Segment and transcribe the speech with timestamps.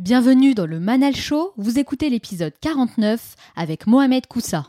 [0.00, 4.66] Bienvenue dans le Manal Show, vous écoutez l'épisode 49 avec Mohamed Koussa.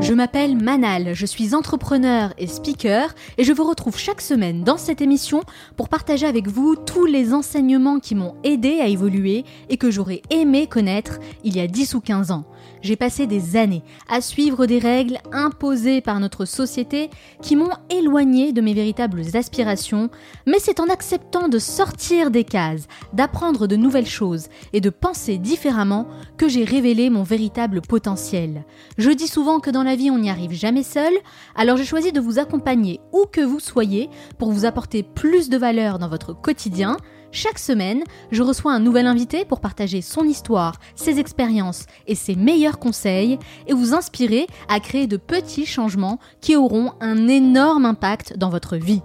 [0.00, 4.76] Je m'appelle Manal, je suis entrepreneur et speaker et je vous retrouve chaque semaine dans
[4.76, 5.42] cette émission
[5.76, 10.22] pour partager avec vous tous les enseignements qui m'ont aidé à évoluer et que j'aurais
[10.30, 12.44] aimé connaître il y a 10 ou 15 ans
[12.80, 17.10] j'ai passé des années à suivre des règles imposées par notre société
[17.40, 20.10] qui m'ont éloigné de mes véritables aspirations,
[20.46, 25.38] mais c'est en acceptant de sortir des cases, d'apprendre de nouvelles choses et de penser
[25.38, 26.06] différemment
[26.36, 28.64] que j'ai révélé mon véritable potentiel.
[28.98, 31.12] Je dis souvent que dans la vie on n'y arrive jamais seul,
[31.54, 35.56] alors j'ai choisi de vous accompagner où que vous soyez pour vous apporter plus de
[35.56, 36.96] valeur dans votre quotidien,
[37.32, 42.36] chaque semaine, je reçois un nouvel invité pour partager son histoire, ses expériences et ses
[42.36, 48.36] meilleurs conseils et vous inspirer à créer de petits changements qui auront un énorme impact
[48.36, 49.00] dans votre vie.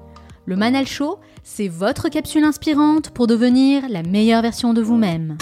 [0.46, 5.38] Le Manal Show, c'est votre capsule inspirante pour devenir la meilleure version de vous-même.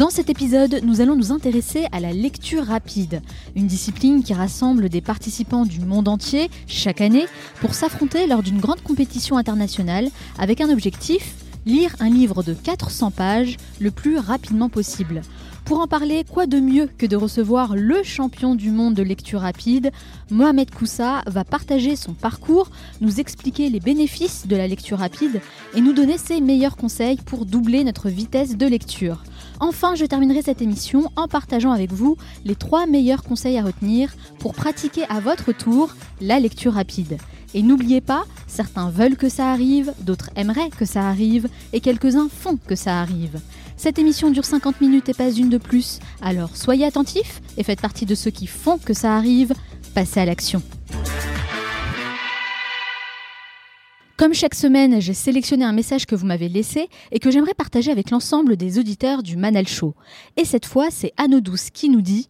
[0.00, 3.20] Dans cet épisode, nous allons nous intéresser à la lecture rapide,
[3.54, 7.26] une discipline qui rassemble des participants du monde entier chaque année
[7.60, 11.34] pour s'affronter lors d'une grande compétition internationale avec un objectif,
[11.66, 15.20] lire un livre de 400 pages le plus rapidement possible.
[15.66, 19.40] Pour en parler, quoi de mieux que de recevoir le champion du monde de lecture
[19.40, 19.90] rapide?
[20.30, 22.70] Mohamed Koussa va partager son parcours,
[23.02, 25.42] nous expliquer les bénéfices de la lecture rapide
[25.74, 29.22] et nous donner ses meilleurs conseils pour doubler notre vitesse de lecture.
[29.60, 32.16] Enfin, je terminerai cette émission en partageant avec vous
[32.46, 37.18] les trois meilleurs conseils à retenir pour pratiquer à votre tour la lecture rapide.
[37.52, 42.28] Et n'oubliez pas, certains veulent que ça arrive, d'autres aimeraient que ça arrive, et quelques-uns
[42.30, 43.38] font que ça arrive.
[43.76, 47.80] Cette émission dure 50 minutes et pas une de plus, alors soyez attentifs et faites
[47.80, 49.52] partie de ceux qui font que ça arrive.
[49.94, 50.62] Passez à l'action.
[54.20, 57.90] Comme chaque semaine, j'ai sélectionné un message que vous m'avez laissé et que j'aimerais partager
[57.90, 59.94] avec l'ensemble des auditeurs du Manal Show.
[60.36, 62.26] Et cette fois, c'est Anno Douce qui nous dit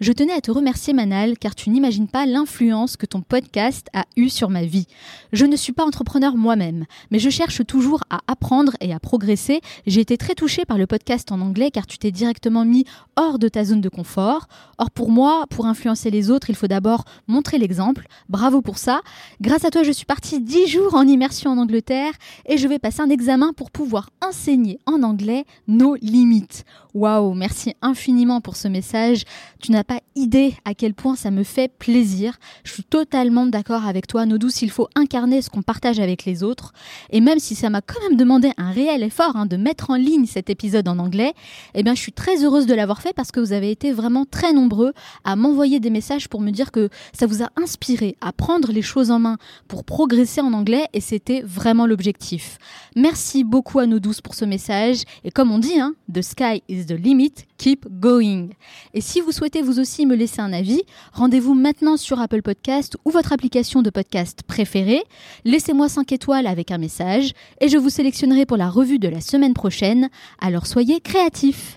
[0.00, 4.04] je tenais à te remercier Manal car tu n'imagines pas l'influence que ton podcast a
[4.16, 4.86] eue sur ma vie.
[5.32, 9.60] Je ne suis pas entrepreneur moi-même, mais je cherche toujours à apprendre et à progresser.
[9.86, 12.84] J'ai été très touchée par le podcast en anglais car tu t'es directement mis
[13.16, 14.48] hors de ta zone de confort.
[14.78, 18.06] Or pour moi, pour influencer les autres, il faut d'abord montrer l'exemple.
[18.28, 19.00] Bravo pour ça.
[19.40, 22.12] Grâce à toi, je suis partie 10 jours en immersion en Angleterre
[22.46, 26.64] et je vais passer un examen pour pouvoir enseigner en anglais nos limites.
[26.94, 29.24] Waouh, merci infiniment pour ce message.
[29.60, 32.38] Tu n'as idée à quel point ça me fait plaisir.
[32.64, 36.42] Je suis totalement d'accord avec toi, Nodou, s'il faut incarner ce qu'on partage avec les
[36.42, 36.72] autres.
[37.10, 39.96] Et même si ça m'a quand même demandé un réel effort hein, de mettre en
[39.96, 41.34] ligne cet épisode en anglais,
[41.74, 44.24] eh bien, je suis très heureuse de l'avoir fait parce que vous avez été vraiment
[44.24, 44.92] très nombreux
[45.24, 48.82] à m'envoyer des messages pour me dire que ça vous a inspiré à prendre les
[48.82, 49.38] choses en main
[49.68, 52.58] pour progresser en anglais et c'était vraiment l'objectif.
[52.96, 56.86] Merci beaucoup à Nodou pour ce message et comme on dit, hein, the sky is
[56.86, 58.48] the limit, keep going.
[58.94, 62.96] Et si vous souhaitez vous aussi me laisser un avis, rendez-vous maintenant sur Apple Podcast
[63.04, 65.02] ou votre application de podcast préférée.
[65.44, 69.20] Laissez-moi 5 étoiles avec un message et je vous sélectionnerai pour la revue de la
[69.20, 70.08] semaine prochaine.
[70.40, 71.76] Alors soyez créatifs.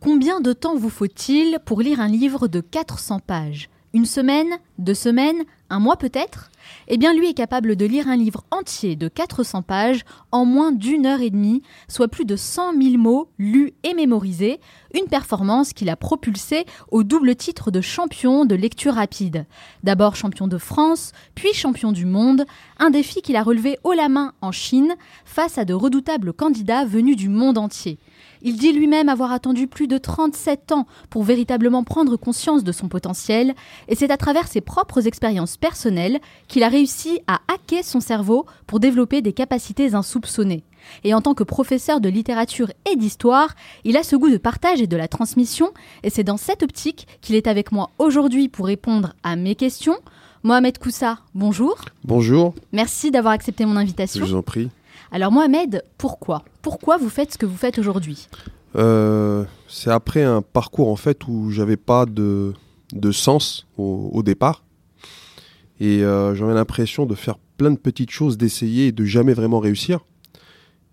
[0.00, 3.68] Combien de temps vous faut-il pour lire un livre de 400 pages?
[3.92, 4.50] Une semaine?
[4.78, 5.42] Deux semaines?
[5.70, 6.50] Un mois peut-être?
[6.88, 10.72] Eh bien lui est capable de lire un livre entier de 400 pages en moins
[10.72, 14.60] d'une heure et demie, soit plus de 100 000 mots lus et mémorisés,
[14.94, 19.46] une performance qu'il a propulsée au double titre de champion de lecture rapide.
[19.82, 22.44] D'abord champion de France, puis champion du monde,
[22.78, 24.94] un défi qu'il a relevé haut la main en Chine
[25.24, 27.98] face à de redoutables candidats venus du monde entier.
[28.42, 32.88] Il dit lui-même avoir attendu plus de 37 ans pour véritablement prendre conscience de son
[32.88, 33.54] potentiel,
[33.88, 38.46] et c'est à travers ses propres expériences personnelles qu'il a réussi à hacker son cerveau
[38.66, 40.64] pour développer des capacités insoupçonnées.
[41.04, 43.54] Et en tant que professeur de littérature et d'histoire,
[43.84, 45.70] il a ce goût de partage et de la transmission,
[46.02, 49.96] et c'est dans cette optique qu'il est avec moi aujourd'hui pour répondre à mes questions.
[50.42, 51.76] Mohamed Koussa, bonjour.
[52.04, 52.54] Bonjour.
[52.72, 54.24] Merci d'avoir accepté mon invitation.
[54.24, 54.68] Je vous en prie.
[55.10, 56.44] Alors Mohamed, pourquoi?
[56.62, 58.28] Pourquoi vous faites ce que vous faites aujourd'hui?
[58.76, 62.52] Euh, C'est après un parcours en fait où j'avais pas de,
[62.92, 64.64] de sens au, départ.
[65.78, 69.60] Et euh, j'avais l'impression de faire plein de petites choses, d'essayer et de jamais vraiment
[69.60, 70.00] réussir.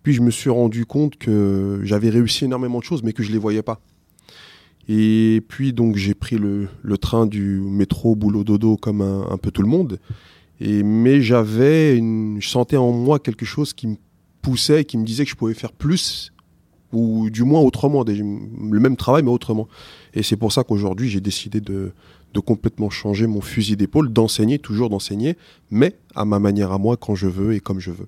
[0.03, 3.29] Puis je me suis rendu compte que j'avais réussi énormément de choses, mais que je
[3.29, 3.79] ne les voyais pas.
[4.89, 6.67] Et puis donc j'ai pris le,
[6.97, 9.99] train du métro boulot dodo comme un peu tout le monde.
[10.63, 13.95] Mais j'avais une, je sentais en moi quelque chose qui me
[14.41, 16.31] poussait, qui me disait que je pouvais faire plus,
[16.91, 19.67] ou du moins autrement, le même travail mais autrement.
[20.13, 21.91] Et c'est pour ça qu'aujourd'hui j'ai décidé de
[22.45, 25.37] complètement changer mon fusil d'épaule, d'enseigner, toujours d'enseigner,
[25.69, 28.07] mais à ma manière à moi, quand je veux et comme je veux.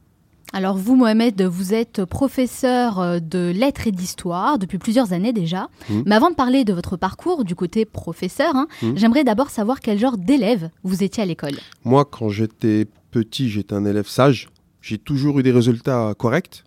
[0.54, 5.70] Alors vous, Mohamed, vous êtes professeur euh, de lettres et d'histoire depuis plusieurs années déjà.
[5.90, 6.02] Mmh.
[6.06, 8.92] Mais avant de parler de votre parcours du côté professeur, hein, Mmh.
[8.96, 11.56] j'aimerais d'abord savoir quel genre d'élève vous étiez à l'école.
[11.84, 14.50] Moi, quand j'étais petit, j'étais un élève sage.
[14.82, 16.64] J'ai toujours eu des résultats corrects,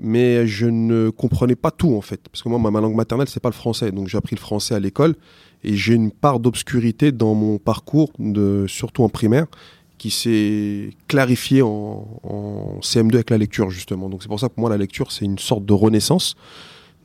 [0.00, 2.20] mais je ne comprenais pas tout en fait.
[2.30, 3.90] Parce que moi, ma ma langue maternelle, c'est pas le français.
[3.92, 5.14] Donc j'ai appris le français à l'école
[5.64, 9.46] et j'ai une part d'obscurité dans mon parcours, de, surtout en primaire,
[9.98, 14.08] qui s'est clarifiée en, en CM2 avec la lecture justement.
[14.08, 16.36] Donc c'est pour ça que pour moi, la lecture, c'est une sorte de renaissance.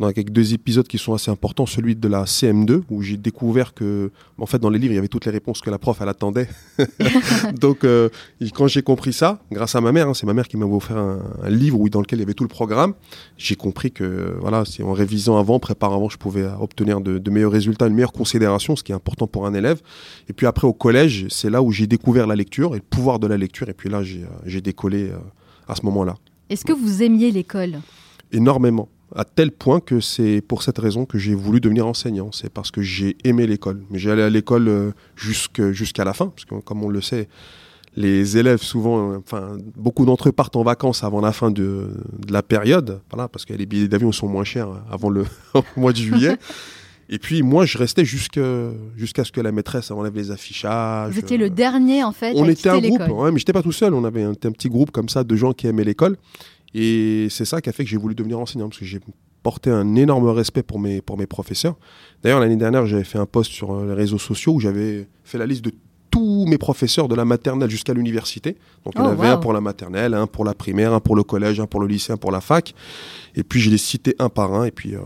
[0.01, 4.12] Avec deux épisodes qui sont assez importants, celui de la CM2 où j'ai découvert que,
[4.38, 6.10] en fait, dans les livres, il y avait toutes les réponses que la prof elle
[6.10, 6.50] attendait.
[7.62, 8.10] Donc, euh,
[8.54, 10.98] quand j'ai compris ça, grâce à ma mère, hein, c'est ma mère qui m'avait offert
[10.98, 12.94] un, un livre où, dans lequel il y avait tout le programme.
[13.38, 17.31] J'ai compris que, voilà, c'est en révisant avant, préparant avant, je pouvais obtenir de, de
[17.31, 19.81] meilleurs résultats, une meilleure considération, ce qui est important pour un élève.
[20.28, 23.19] Et puis après, au collège, c'est là où j'ai découvert la lecture et le pouvoir
[23.19, 23.69] de la lecture.
[23.69, 25.18] Et puis là, j'ai euh, j'ai décollé euh,
[25.68, 26.16] à ce moment-là
[26.50, 27.80] Est-ce que vous aimiez l'école?
[28.31, 28.90] Énormément.
[29.15, 32.31] À tel point que c'est pour cette raison que j'ai voulu devenir enseignant.
[32.31, 33.83] C'est parce que j'ai aimé l'école.
[33.89, 37.27] Mais j'allais à l'école euh, jusqu'à la fin, parce que comme on le sait,
[37.95, 41.92] les élèves souvent, euh, enfin beaucoup d'entre eux partent en vacances avant la fin de,
[42.25, 45.25] de la période, voilà, parce que les billets d'avion sont moins chers avant le
[45.77, 46.38] mois de juillet.
[47.09, 51.13] Et puis moi, je restais jusqu'à ce que la maîtresse enlève les affichages.
[51.13, 53.54] Vous étiez euh, le dernier en fait on à était un groupe, ouais, mais j'étais
[53.54, 53.94] pas tout seul.
[53.94, 56.18] On avait un, un petit groupe comme ça de gens qui aimaient l'école.
[56.74, 59.00] Et c'est ça qui a fait que j'ai voulu devenir enseignant, parce que j'ai
[59.44, 61.75] porté un énorme respect pour mes, pour mes professeurs.
[62.24, 65.38] D'ailleurs, l'année dernière, j'avais fait un post sur euh, les réseaux sociaux où j'avais fait
[65.38, 65.72] la liste de
[66.44, 68.57] tous mes professeurs de la maternelle jusqu'à l'université.
[68.86, 71.00] Donc, il y en Oh, avait un pour la maternelle, un pour la primaire, un
[71.00, 72.74] pour le collège, un pour le lycée, un pour la fac.
[73.36, 74.66] Et puis, je les citais un par un.
[74.66, 75.00] Et puis, euh,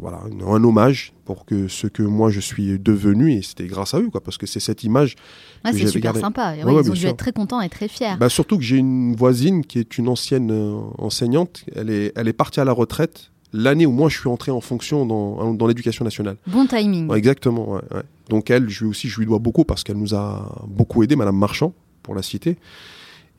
[0.00, 3.32] voilà, un, un hommage pour que ce que moi, je suis devenu.
[3.32, 5.14] Et c'était grâce à eux, quoi, parce que c'est cette image
[5.64, 6.52] que c'est super sympa.
[6.54, 7.10] Ouais, Ouais, ouais, ils ont dû sûr.
[7.10, 8.16] être très contents et très fiers.
[8.18, 11.64] bah, surtout que j'ai une voisine qui est une ancienne euh, enseignante.
[11.76, 14.62] Elle est, elle est partie à la retraite l'année où moi je suis entré en
[14.62, 16.36] fonction dans, dans l'éducation nationale.
[16.46, 17.06] Bon timing.
[17.08, 17.68] Ouais, exactement.
[17.72, 18.02] ouais, ouais.
[18.32, 21.16] Donc elle, je lui aussi, je lui dois beaucoup parce qu'elle nous a beaucoup aidé,
[21.16, 22.56] Madame Marchand, pour la citer.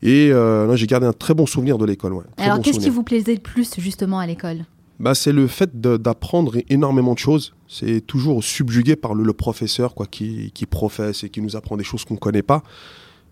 [0.02, 2.12] Et euh, là, j'ai gardé un très bon souvenir de l'école.
[2.12, 4.58] Ouais, Alors bon qu'est-ce qui vous plaisait le plus justement à l'école?
[5.00, 7.54] Bah, c'est le fait d'apprendre énormément de choses.
[7.66, 11.76] C'est toujours subjugué par le, le professeur quoi, qui, qui professe et qui nous apprend
[11.76, 12.62] des choses qu'on ne connaît pas.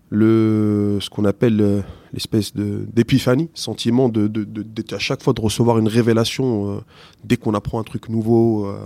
[0.09, 1.81] Le, ce qu'on appelle euh,
[2.11, 6.71] l'espèce de- d'épiphanie, sentiment de, de, de- d'être à chaque fois de recevoir une révélation
[6.71, 6.79] euh,
[7.23, 8.65] dès qu'on apprend un truc nouveau.
[8.67, 8.77] euh.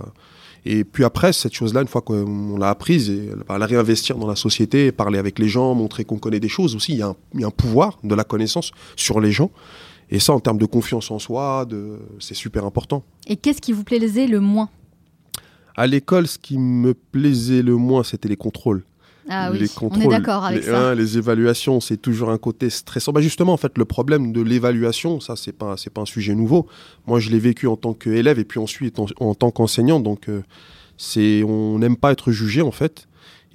[0.70, 4.26] Et puis après, cette chose-là, une fois qu'on l'a apprise, et, bah, la réinvestir dans
[4.26, 7.06] la société, parler avec les gens, montrer qu'on connaît des choses aussi, il y, a
[7.06, 9.50] un, il y a un pouvoir de la connaissance sur les gens.
[10.10, 11.98] Et ça, en termes de confiance en soi, de...
[12.18, 13.02] c'est super important.
[13.26, 14.68] Et qu'est-ce qui vous plaisait le moins?
[15.74, 18.84] À l'école, ce qui me plaisait le moins, c'était les contrôles.
[19.30, 20.88] Ah oui, les on est contrôles, d'accord avec les, ça.
[20.90, 23.12] hein, les évaluations, c'est toujours un côté stressant.
[23.12, 26.34] Bah justement, en fait, le problème de l'évaluation, ça, c'est pas, c'est pas un sujet
[26.34, 26.66] nouveau.
[27.06, 30.00] Moi, je l'ai vécu en tant qu'élève et puis ensuite en, en tant qu'enseignant.
[30.00, 30.42] Donc, euh,
[30.96, 33.06] c'est, on n'aime pas être jugé, en fait.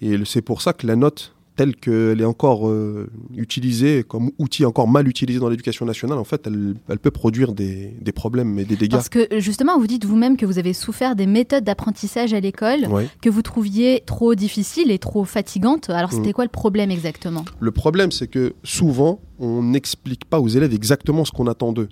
[0.02, 4.66] Et c'est pour ça que la note, telle qu'elle est encore euh, utilisée comme outil
[4.66, 8.58] encore mal utilisé dans l'éducation nationale, en fait, elle, elle peut produire des, des problèmes
[8.60, 8.92] et des dégâts.
[8.94, 12.88] Parce que justement, vous dites vous-même que vous avez souffert des méthodes d'apprentissage à l'école
[13.22, 15.90] que vous trouviez trop difficiles et trop fatigantes.
[15.90, 16.16] Alors Mm.
[16.18, 17.46] c'était quoi le problème exactement?
[17.60, 21.89] Le problème, c'est que souvent, on n'explique pas aux élèves exactement ce qu'on attend d'eux.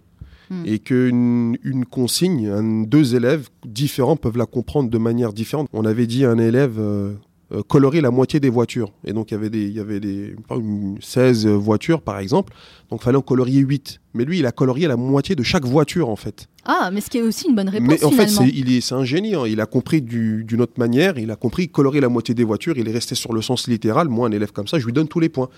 [0.49, 0.63] Hmm.
[0.65, 5.67] Et qu'une une consigne, un- deux élèves différents peuvent la comprendre de manière différente.
[5.71, 7.13] On avait dit à un élève euh,
[7.53, 8.93] euh, colorer la moitié des voitures.
[9.05, 12.19] Et donc, il y avait, des, il y avait des, par exemple, 16 voitures, par
[12.19, 12.53] exemple.
[12.89, 13.99] Donc, il fallait en colorier 8.
[14.13, 16.47] Mais lui, il a colorié la moitié de chaque voiture, en fait.
[16.65, 18.81] Ah, mais ce qui est aussi une bonne réponse Mais en fait, c'est, il est,
[18.81, 19.33] c'est un génie.
[19.35, 19.43] hein.
[19.47, 21.17] Il a compris du- d'une autre manière.
[21.17, 22.77] Il a compris colorer la moitié des voitures.
[22.77, 24.07] Il est resté sur le sens littéral.
[24.09, 25.49] Moi, un élève comme ça, je lui donne tous les points.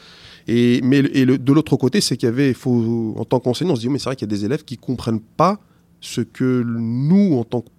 [0.47, 3.73] Et, mais, et le- de l'autre côté, c'est qu'il y avait, faut, en tant qu'enseignant,
[3.73, 5.59] on se dit, mais c'est vrai qu'il y a des élèves qui comprennent pas
[6.01, 7.69] ce que nous, en tant que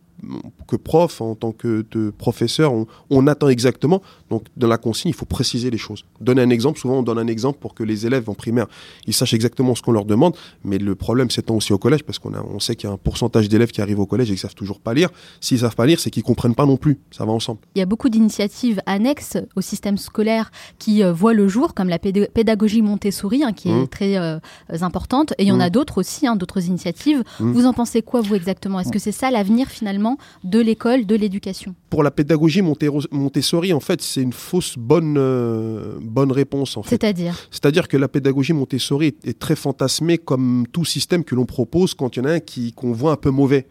[0.67, 4.01] que prof, en tant que de professeur, on, on attend exactement.
[4.31, 6.05] Donc, dans la consigne, il faut préciser les choses.
[6.21, 8.67] Donner un exemple, souvent on donne un exemple pour que les élèves en primaire,
[9.07, 10.35] ils sachent exactement ce qu'on leur demande.
[10.65, 12.95] Mais le problème s'étend aussi au collège, parce qu'on a, on sait qu'il y a
[12.95, 15.11] un pourcentage d'élèves qui arrivent au collège et qui savent toujours pas lire.
[15.41, 16.99] S'ils savent pas lire, c'est qu'ils comprennent pas non plus.
[17.11, 17.61] Ça va ensemble.
[17.75, 21.89] Il y a beaucoup d'initiatives annexes au système scolaire qui euh, voient le jour, comme
[21.89, 23.89] la péda- pédagogie Montessori, hein, qui est Mhm.
[23.89, 24.39] très euh,
[24.81, 25.33] importante.
[25.39, 25.71] Et il y en a Mhm.
[25.71, 27.23] d'autres aussi, hein, d'autres initiatives.
[27.41, 27.53] Mhm.
[27.53, 28.81] Vous en pensez quoi, vous, exactement?
[28.81, 30.04] Est-ce que c'est ça l'avenir, finalement,
[30.43, 35.99] de l'école, de l'éducation Pour la pédagogie Montessori, en fait, c'est une fausse bonne, euh,
[36.01, 36.77] bonne réponse.
[36.77, 36.91] En fait.
[36.91, 37.35] C'est-à-dire?
[37.51, 41.95] C'est-à-dire que la pédagogie Montessori est, est très fantasmée comme tout système que l'on propose
[41.95, 43.67] quand il y en a un qui qu'on voit un peu mauvais.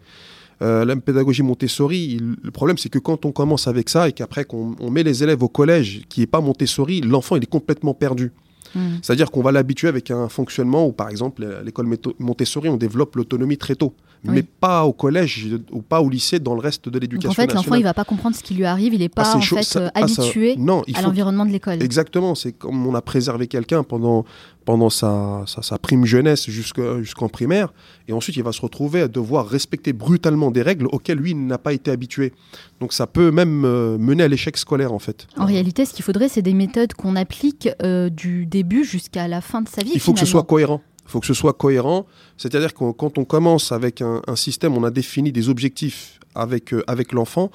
[0.62, 4.44] Euh, la pédagogie Montessori, le problème c'est que quand on commence avec ça et qu'après
[4.44, 8.32] qu'on met les élèves au collège qui n'est pas Montessori, l'enfant il est complètement perdu.
[8.74, 8.96] Hmm.
[9.02, 11.88] C'est-à-dire qu'on va l'habituer avec un fonctionnement où, par exemple, l'école
[12.18, 16.54] Montessori, on développe l'autonomie très tôt mais pas au collège ou pas au lycée dans
[16.54, 18.94] le reste de l'éducation En fait, l'enfant, il va pas comprendre ce qui lui arrive,
[18.94, 20.56] il n'est pas ah, en fait euh, ah, habitué
[20.94, 21.82] à l'environnement de l'école.
[21.82, 24.24] Exactement, c'est comme on a préservé quelqu'un pendant
[24.64, 27.72] pendant sa, sa, prime jeunesse jusqu'en primaire,
[28.08, 31.58] et ensuite il va se retrouver à devoir respecter brutalement des règles auxquelles lui n'a
[31.58, 32.32] pas été habitué.
[32.80, 35.26] Donc ça peut même euh, mener à l'échec scolaire en fait.
[35.36, 39.40] En réalité, ce qu'il faudrait, c'est des méthodes qu'on applique euh, du début jusqu'à la
[39.40, 39.92] fin de sa vie.
[39.94, 40.80] Il faut que ce soit cohérent.
[41.04, 42.06] Il faut que ce soit cohérent.
[42.36, 46.82] C'est-à-dire que quand on commence avec un, système, on a défini des objectifs avec, euh,
[46.86, 47.50] avec l'enfant,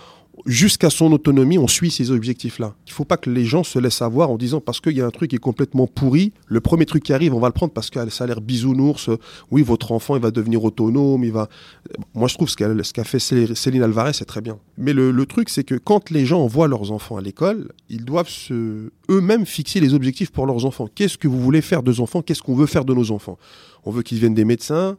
[0.45, 2.73] jusqu'à son autonomie, on suit ces objectifs-là.
[2.87, 5.01] Il ne faut pas que les gens se laissent avoir en disant parce qu'il y
[5.01, 7.53] a un truc qui est complètement pourri, le premier truc qui arrive, on va le
[7.53, 9.09] prendre parce que ça a l'air bisounours.
[9.51, 11.49] Oui, votre enfant, il va devenir autonome, il va.
[12.13, 14.57] Moi, je trouve ce qu'a fait Céline Alvarez, c'est très bien.
[14.77, 18.29] Mais le, truc, c'est que quand les gens envoient leurs enfants à l'école, ils doivent
[18.29, 20.87] se eux-mêmes fixer les objectifs pour leurs enfants.
[20.93, 22.21] Qu'est-ce que vous voulez faire de nos enfants?
[22.21, 23.37] Qu'est-ce qu'on veut faire de nos enfants?
[23.85, 24.97] On veut qu'ils deviennent des médecins,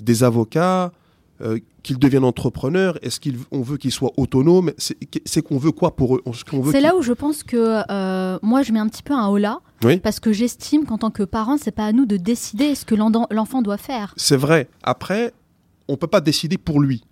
[0.00, 0.92] des avocats,
[1.40, 6.16] euh, qu'ils deviennent entrepreneurs Est-ce qu'on veut qu'ils soient autonomes C'est qu'on veut quoi pour
[6.16, 6.22] eux
[6.70, 9.60] C'est là où je pense que euh, moi je mets un petit peu un holà
[10.02, 12.94] parce que j'estime qu'en tant que parent, c'est pas à nous de décider ce que
[12.94, 14.14] l'enfant doit faire.
[14.16, 14.68] C'est vrai.
[14.82, 15.32] Après,
[15.88, 17.04] on peut pas décider pour lui.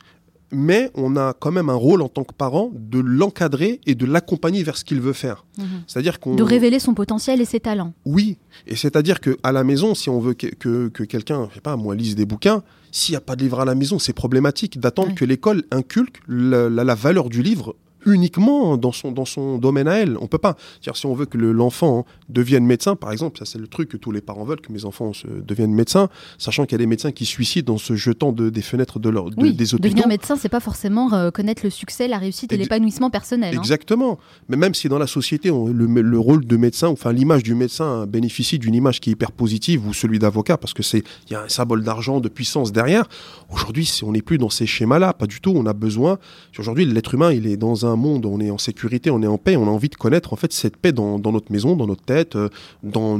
[0.52, 4.06] Mais on a quand même un rôle en tant que parent de l'encadrer et de
[4.06, 5.44] l'accompagner vers ce qu'il veut faire.
[5.58, 5.64] Mhm.
[5.86, 7.94] C'est-à-dire qu'on de révéler son potentiel et ses talents.
[8.04, 11.54] Oui, et c'est-à-dire que à la maison, si on veut que, que, que quelqu'un, je
[11.56, 13.98] sais pas, moi, lise des bouquins, s'il n'y a pas de livre à la maison,
[13.98, 17.74] c'est problématique d'attendre que l'école inculque la, valeur du livre
[18.06, 20.16] uniquement dans son, dans son domaine à elle.
[20.20, 20.56] On peut pas.
[20.82, 23.96] -dire, si on veut que l'enfant devienne médecin, par exemple, ça c'est le truc que
[23.96, 26.86] tous les parents veulent, que mes enfants se, deviennent médecins, sachant qu'il y a des
[26.86, 29.88] médecins qui suicident en se jetant de, des fenêtres de leur, oui, des hôpitaux.
[29.88, 33.54] Devenir médecin, c'est pas forcément euh, connaître le succès, la réussite et l'épanouissement personnel.
[33.54, 33.60] Hein.
[33.60, 34.18] Exactement.
[34.48, 38.58] Mais même si dans la société, le, rôle de médecin, enfin l'image du médecin bénéficie
[38.58, 41.42] d'une image qui est hyper positive, ou celui d'avocat, parce que c'est il y a
[41.42, 43.04] un symbole d'argent, de puissance derrière.
[43.50, 45.52] Aujourd'hui, on n'est plus dans ces schémas-là, pas du tout.
[45.54, 46.18] On a besoin.
[46.58, 49.38] Aujourd'hui, l'être humain, il est dans un monde, on est en sécurité, on est en
[49.38, 52.04] paix, on a envie de connaître en fait cette paix dans, notre maison, dans notre
[52.04, 52.48] tête, euh,
[52.82, 53.18] dans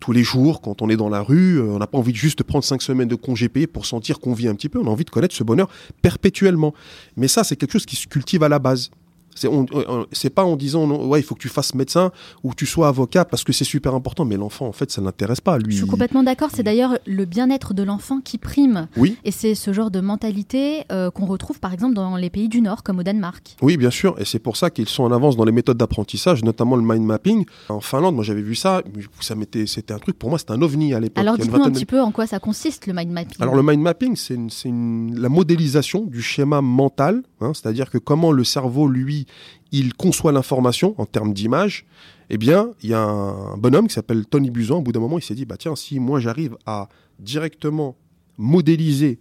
[0.00, 1.58] tous les jours, quand on est dans la rue.
[1.58, 4.20] Euh, on n'a pas envie de juste prendre cinq semaines de congé payé pour sentir
[4.20, 4.78] qu'on vit un petit peu.
[4.78, 5.68] On a envie de connaître ce bonheur
[6.02, 6.74] perpétuellement.
[7.16, 8.90] Mais ça, c'est quelque chose qui se cultive à la base.
[9.36, 12.10] C'est pas en disant ouais il faut que tu fasses médecin
[12.42, 15.00] ou que tu sois avocat parce que c'est super important, mais l'enfant en fait ça
[15.00, 15.72] l'intéresse pas lui.
[15.72, 16.50] Je suis complètement d'accord.
[16.52, 18.88] C'est d'ailleurs le bien-être de l'enfant qui prime.
[18.96, 19.16] Oui.
[19.24, 22.60] Et c'est ce genre de mentalité euh, qu'on retrouve par exemple dans les pays du
[22.60, 23.56] Nord comme au Danemark.
[23.62, 26.42] Oui bien sûr et c'est pour ça qu'ils sont en avance dans les méthodes d'apprentissage,
[26.42, 27.44] notamment le mind mapping.
[27.68, 28.82] En Finlande, moi j'avais vu ça,
[29.20, 31.18] ça m'était c'était un truc pour moi c'était un ovni à l'époque.
[31.18, 33.36] Alors dites-nous un petit peu en quoi ça consiste le mind mapping.
[33.40, 38.44] Alors le mind mapping c'est la modélisation du schéma mental, hein, c'est-à-dire que comment le
[38.44, 39.25] cerveau lui
[39.72, 41.86] il conçoit l'information en termes d'image,
[42.30, 44.78] eh bien, il y a un bonhomme qui s'appelle Tony Buzan.
[44.78, 47.96] Au bout d'un moment, il s'est dit, bah tiens, si moi j'arrive à directement
[48.36, 49.18] modéliser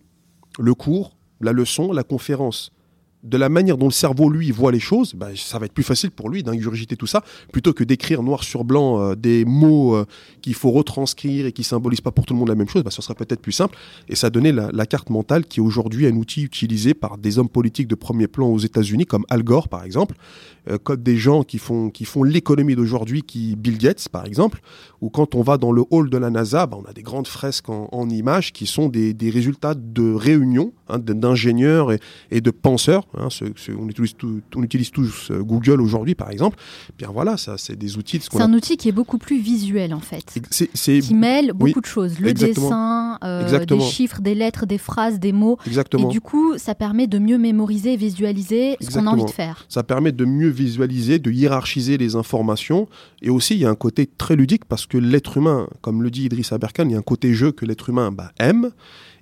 [0.59, 2.71] le cours, la leçon, la conférence,
[3.25, 5.83] de la manière dont le cerveau, lui, voit les choses, bah, ça va être plus
[5.83, 9.95] facile pour lui d'ingurgiter tout ça, plutôt que d'écrire noir sur blanc euh, des mots
[9.95, 10.05] euh,
[10.41, 12.91] qu'il faut retranscrire et qui symbolisent pas pour tout le monde la même chose, bah,
[12.91, 13.75] ça serait peut-être plus simple.
[14.07, 17.39] Et ça donnait la, la carte mentale qui est aujourd'hui un outil utilisé par des
[17.39, 20.15] hommes politiques de premier plan aux États-Unis, comme Al Gore, par exemple,
[20.69, 24.61] euh, comme des gens qui font, qui font l'économie d'aujourd'hui, qui Bill Gates, par exemple,
[25.01, 27.27] ou quand on va dans le hall de la NASA, bah, on a des grandes
[27.27, 31.91] fresques en, en images qui sont des, des résultats de réunions hein, d'ingénieurs
[32.31, 33.27] et de penseurs Hein,
[33.77, 34.15] on, utilise
[34.55, 36.57] on, utilise tous euh, Google aujourd'hui, par exemple.
[36.97, 38.19] Bien voilà, ça, c'est des outils.
[38.21, 40.39] C'est un outil qui est beaucoup plus visuel, en fait.
[40.73, 42.19] Qui mêle beaucoup de choses.
[42.19, 45.57] Le dessin, euh, des chiffres, des lettres, des phrases, des mots.
[45.65, 46.09] Exactement.
[46.09, 49.29] Et du coup, ça permet de mieux mémoriser et visualiser ce qu'on a envie de
[49.29, 49.65] faire.
[49.69, 52.87] Ça permet de mieux visualiser, de hiérarchiser les informations.
[53.21, 56.11] Et aussi, il y a un côté très ludique parce que l'être humain, comme le
[56.11, 58.71] dit Idriss Aberkan, il y a un côté jeu que l'être humain bah, aime.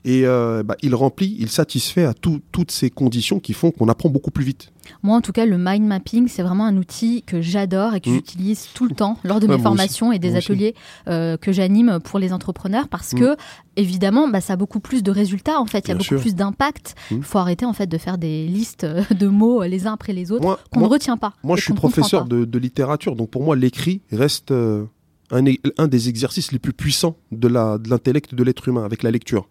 [0.05, 4.09] Et euh, bah, il remplit, il satisfait à toutes ces conditions qui font qu'on apprend
[4.09, 4.69] beaucoup plus vite.
[5.01, 8.09] Moi, en tout cas, le mind mapping, c'est vraiment un outil que j'adore et que
[8.09, 8.13] mm.
[8.13, 10.75] j'utilise tout le temps lors de mes formations et des ateliers
[11.07, 13.19] euh, que j'anime pour les entrepreneurs parce mm.
[13.19, 13.37] que,
[13.77, 15.59] évidemment, bah, ça a beaucoup plus de résultats.
[15.59, 16.95] En fait, il y a beaucoup plus d'impact.
[17.11, 17.23] Il mm.
[17.23, 20.59] faut arrêter en fait de faire des listes de mots les uns après les autres
[20.71, 21.33] qu'on ne retient pas.
[21.43, 24.85] Moi, je suis professeur de, littérature, donc pour moi, l'écrit reste euh,
[25.31, 25.43] un,
[25.77, 29.47] un, des exercices les plus puissants de l'intellect de, l'être humain avec la lecture.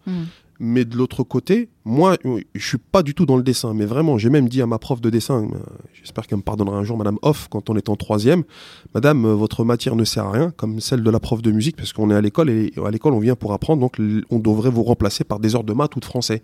[0.65, 2.17] Mais de l'autre côté, moi,
[2.55, 4.79] je suis pas du tout dans le dessin, mais vraiment, j'ai même dit à ma
[4.79, 5.59] prof de dessin, euh,
[5.93, 8.45] j'espère qu'elle me pardonnera un jour, Madame Hoff, quand on est en troisième,
[8.95, 11.75] Madame, euh, votre matière ne sert à rien, comme celle de la prof de musique,
[11.75, 13.97] parce qu'on est à l'école et à l'école on vient pour apprendre, donc
[14.31, 16.43] on devrait vous remplacer par des heures de maths ou de français.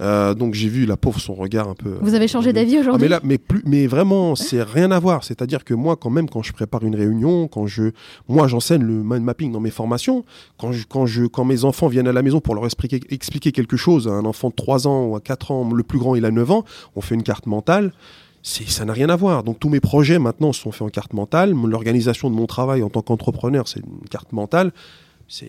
[0.00, 1.98] Euh, donc j'ai vu la pauvre son regard un peu.
[2.00, 4.90] Vous avez changé euh, d'avis ah, aujourd'hui mais là, mais plus, mais vraiment, c'est rien
[4.90, 5.24] à voir.
[5.24, 7.90] C'est-à-dire que moi, quand même, quand je prépare une réunion, quand je,
[8.28, 10.24] moi, j'enseigne le mind mapping dans mes formations,
[10.58, 13.52] quand je, quand je, quand mes enfants viennent à la maison pour leur expliquer, expliquer
[13.52, 16.14] quelque chose, à un enfant de 3 ans ou à 4 ans, le plus grand
[16.14, 16.64] il a 9 ans,
[16.96, 17.92] on fait une carte mentale.
[18.42, 19.44] Ça n'a rien à voir.
[19.44, 21.52] Donc tous mes projets maintenant sont faits en carte mentale.
[21.52, 24.72] L'organisation de mon travail en tant qu'entrepreneur, c'est une carte mentale.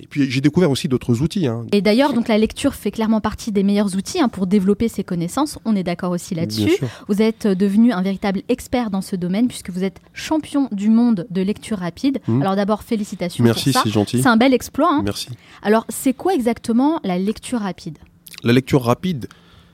[0.10, 1.48] Puis j'ai découvert aussi d'autres outils.
[1.48, 1.66] hein.
[1.72, 5.04] Et d'ailleurs, donc la lecture fait clairement partie des meilleurs outils hein, pour développer ses
[5.04, 5.58] connaissances.
[5.66, 6.78] On est d'accord aussi là-dessus.
[7.08, 10.90] Vous êtes euh, devenu un véritable expert dans ce domaine puisque vous êtes champion du
[10.90, 12.20] monde de lecture rapide.
[12.28, 12.42] Mhm.
[12.44, 14.22] Alors d'abord, félicitations Merci, c'est gentil.
[14.22, 14.94] C'est un bel exploit.
[14.94, 15.02] hein.
[15.04, 15.30] Merci.
[15.64, 17.98] Alors, c'est quoi exactement la lecture rapide?
[18.44, 19.28] La lecture rapide,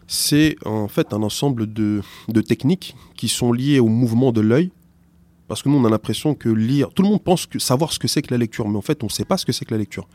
[0.08, 4.72] c'est en fait un ensemble de, de techniques qui sont liées au mouvement de l'œil.
[5.48, 6.90] Parce que nous, on a l'impression que lire.
[6.94, 9.04] Tout le monde pense que savoir ce que c'est que la lecture, mais en fait,
[9.04, 10.08] on ne sait pas ce que c'est que la lecture.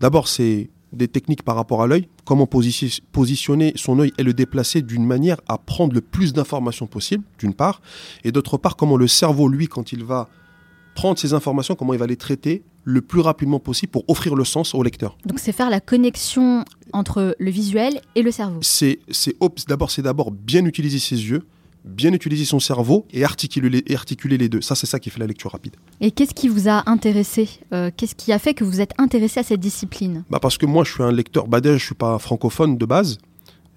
[0.00, 4.32] D'abord, c'est des techniques par rapport à l'œil, comment posi- positionner son œil et le
[4.32, 7.80] déplacer d'une manière à prendre le plus d'informations possible, d'une part,
[8.24, 10.28] et d'autre part, comment le cerveau, lui, quand il va
[10.94, 14.44] prendre ces informations, comment il va les traiter le plus rapidement possible pour offrir le
[14.44, 15.18] sens au lecteur.
[15.26, 18.58] Donc, c'est faire la connexion entre le visuel et le cerveau.
[18.62, 19.00] c'est
[19.68, 21.42] d'abord c'est d'abord bien utiliser ses yeux,
[21.86, 24.60] bien utiliser son cerveau et articuler et articuler les deux.
[24.60, 25.76] Ça c'est ça qui fait la lecture rapide.
[26.00, 29.40] Et qu'est-ce qui vous a intéressé Euh, Qu'est-ce qui a fait que vous êtes intéressé
[29.40, 30.24] à cette discipline?
[30.30, 31.48] Bah parce que moi je suis un lecteur.
[31.48, 33.18] Déjà je suis pas francophone de base.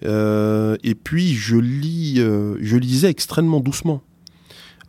[0.05, 4.01] Euh, et puis je lis, euh, je lisais extrêmement doucement,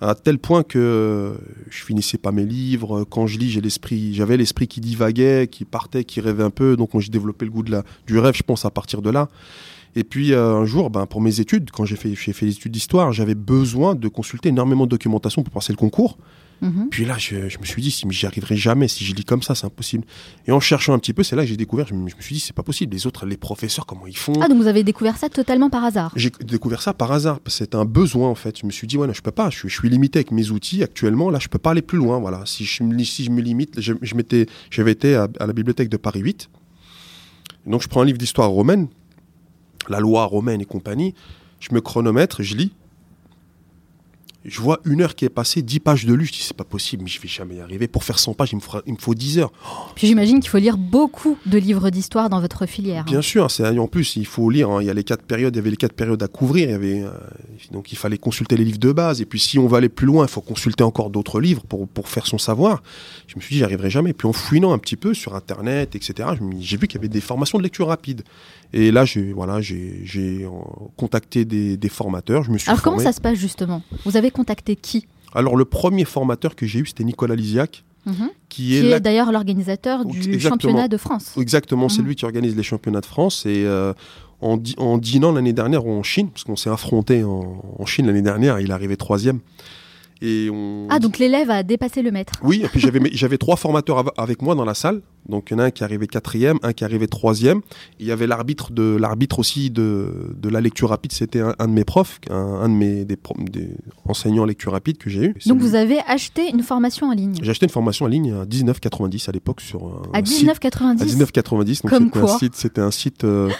[0.01, 1.35] à tel point que
[1.69, 3.05] je finissais pas mes livres.
[3.05, 6.77] Quand je lis, j'ai l'esprit, j'avais l'esprit qui divaguait, qui partait, qui rêvait un peu.
[6.77, 9.29] Donc j'ai développé le goût de la, du rêve, je pense à partir de là.
[9.97, 12.53] Et puis euh, un jour, ben, pour mes études, quand j'ai fait, j'ai fait des
[12.53, 16.17] études d'histoire, j'avais besoin de consulter énormément de documentation pour passer le concours.
[16.63, 16.89] Mhm.
[16.91, 19.43] Puis là, je, je me suis dit, si j'y arriverai jamais, si je lis comme
[19.43, 20.05] ça, c'est impossible.
[20.47, 22.21] Et en cherchant un petit peu, c'est là que j'ai découvert, je me, je me
[22.21, 22.95] suis dit, c'est pas possible.
[22.95, 24.35] Les autres, les professeurs, comment ils font?
[24.43, 26.13] Ah, donc vous avez découvert ça totalement par hasard?
[26.17, 27.41] J'ai découvert ça par hasard.
[27.41, 28.59] parce que C'était un besoin, en fait.
[28.61, 29.49] Je me suis dit, ouais, non, je peux pas.
[29.49, 31.31] Je, suis- je suis limité avec mes outils actuellement.
[31.31, 32.19] Là, je peux pas aller plus loin.
[32.21, 32.43] Voilà.
[32.45, 35.55] Si je, me- si je me limite, je, je m'étais, j'avais été à, à la
[35.55, 36.51] bibliothèque de Paris 8.
[37.67, 38.89] Donc, je prends un livre d'histoire romaine,
[39.91, 41.15] la loi romaine et compagnie.
[41.59, 42.73] Je me chronomètre, je lis.
[44.45, 46.25] Je vois une heure qui est passée, 10 pages de lu.
[46.25, 47.89] Je dis, c'est pas possible, mais je vais jamais y arriver.
[47.89, 49.53] Pour faire 100 pages, il me, il me faut 10 heures.
[49.95, 53.05] Puis j'imagine qu'il faut lire beaucoup de livres d'histoire dans votre filière.
[53.05, 54.71] Bien sûr, c'est en plus il faut lire.
[54.71, 56.69] hein, il y a les quatre périodes, il y avait les quatre périodes à couvrir.
[56.69, 57.11] Il y avait euh,
[57.71, 59.21] donc il fallait consulter les livres de base.
[59.21, 61.87] Et puis si on va aller plus loin, il faut consulter encore d'autres livres pour
[61.87, 62.83] pour faire son savoir.
[63.27, 64.15] Je me suis dit j'y arriverai jamais.
[64.15, 66.31] Puis en fouinant un petit peu sur internet, etc.
[66.61, 68.23] J'ai vu qu'il y avait des formations de lecture rapide.
[68.73, 70.49] Et là j'ai voilà j'ai j'ai euh,
[70.97, 72.43] contacté des, des formateurs.
[72.45, 73.83] Je me suis Alors comment ça se passe justement?
[74.07, 78.31] Vous avez contacté qui Alors le premier formateur que j'ai eu c'était Nicolas Lisiac, Mhm.
[78.49, 80.51] qui est, d'ailleurs l'organisateur du Exactement.
[80.51, 81.37] championnat de France.
[81.39, 82.09] Exactement, c'est Mhm.
[82.09, 83.45] lui qui organise les championnats de France.
[83.45, 83.93] Et euh,
[84.41, 88.07] en, di- en dînant l'année dernière en Chine, parce qu'on s'est affronté en, en Chine
[88.07, 89.41] l'année dernière, il est arrivé troisième.
[90.23, 90.87] Et on...
[90.91, 92.33] Ah, donc l'élève a dépassé le maître.
[92.43, 92.81] Oui, et puis
[93.13, 95.03] j'avais trois formateurs av- avec moi dans la salle.
[95.31, 97.61] Donc il y en a un qui arrivait quatrième, un qui arrivait troisième.
[97.99, 101.13] Il y avait l'arbitre de l'arbitre aussi de, de la lecture rapide.
[101.13, 103.69] C'était un, un de mes profs, un, un de mes des, des
[104.05, 105.35] enseignants lecture rapide que j'ai eu.
[105.47, 108.45] Donc vous avez acheté une formation en ligne J'ai acheté une formation en ligne à
[108.45, 111.83] 19,90 à l'époque sur un, à un site 19,90 à 19,90.
[111.83, 113.51] Donc Comme c'était un site, c'était un site, euh,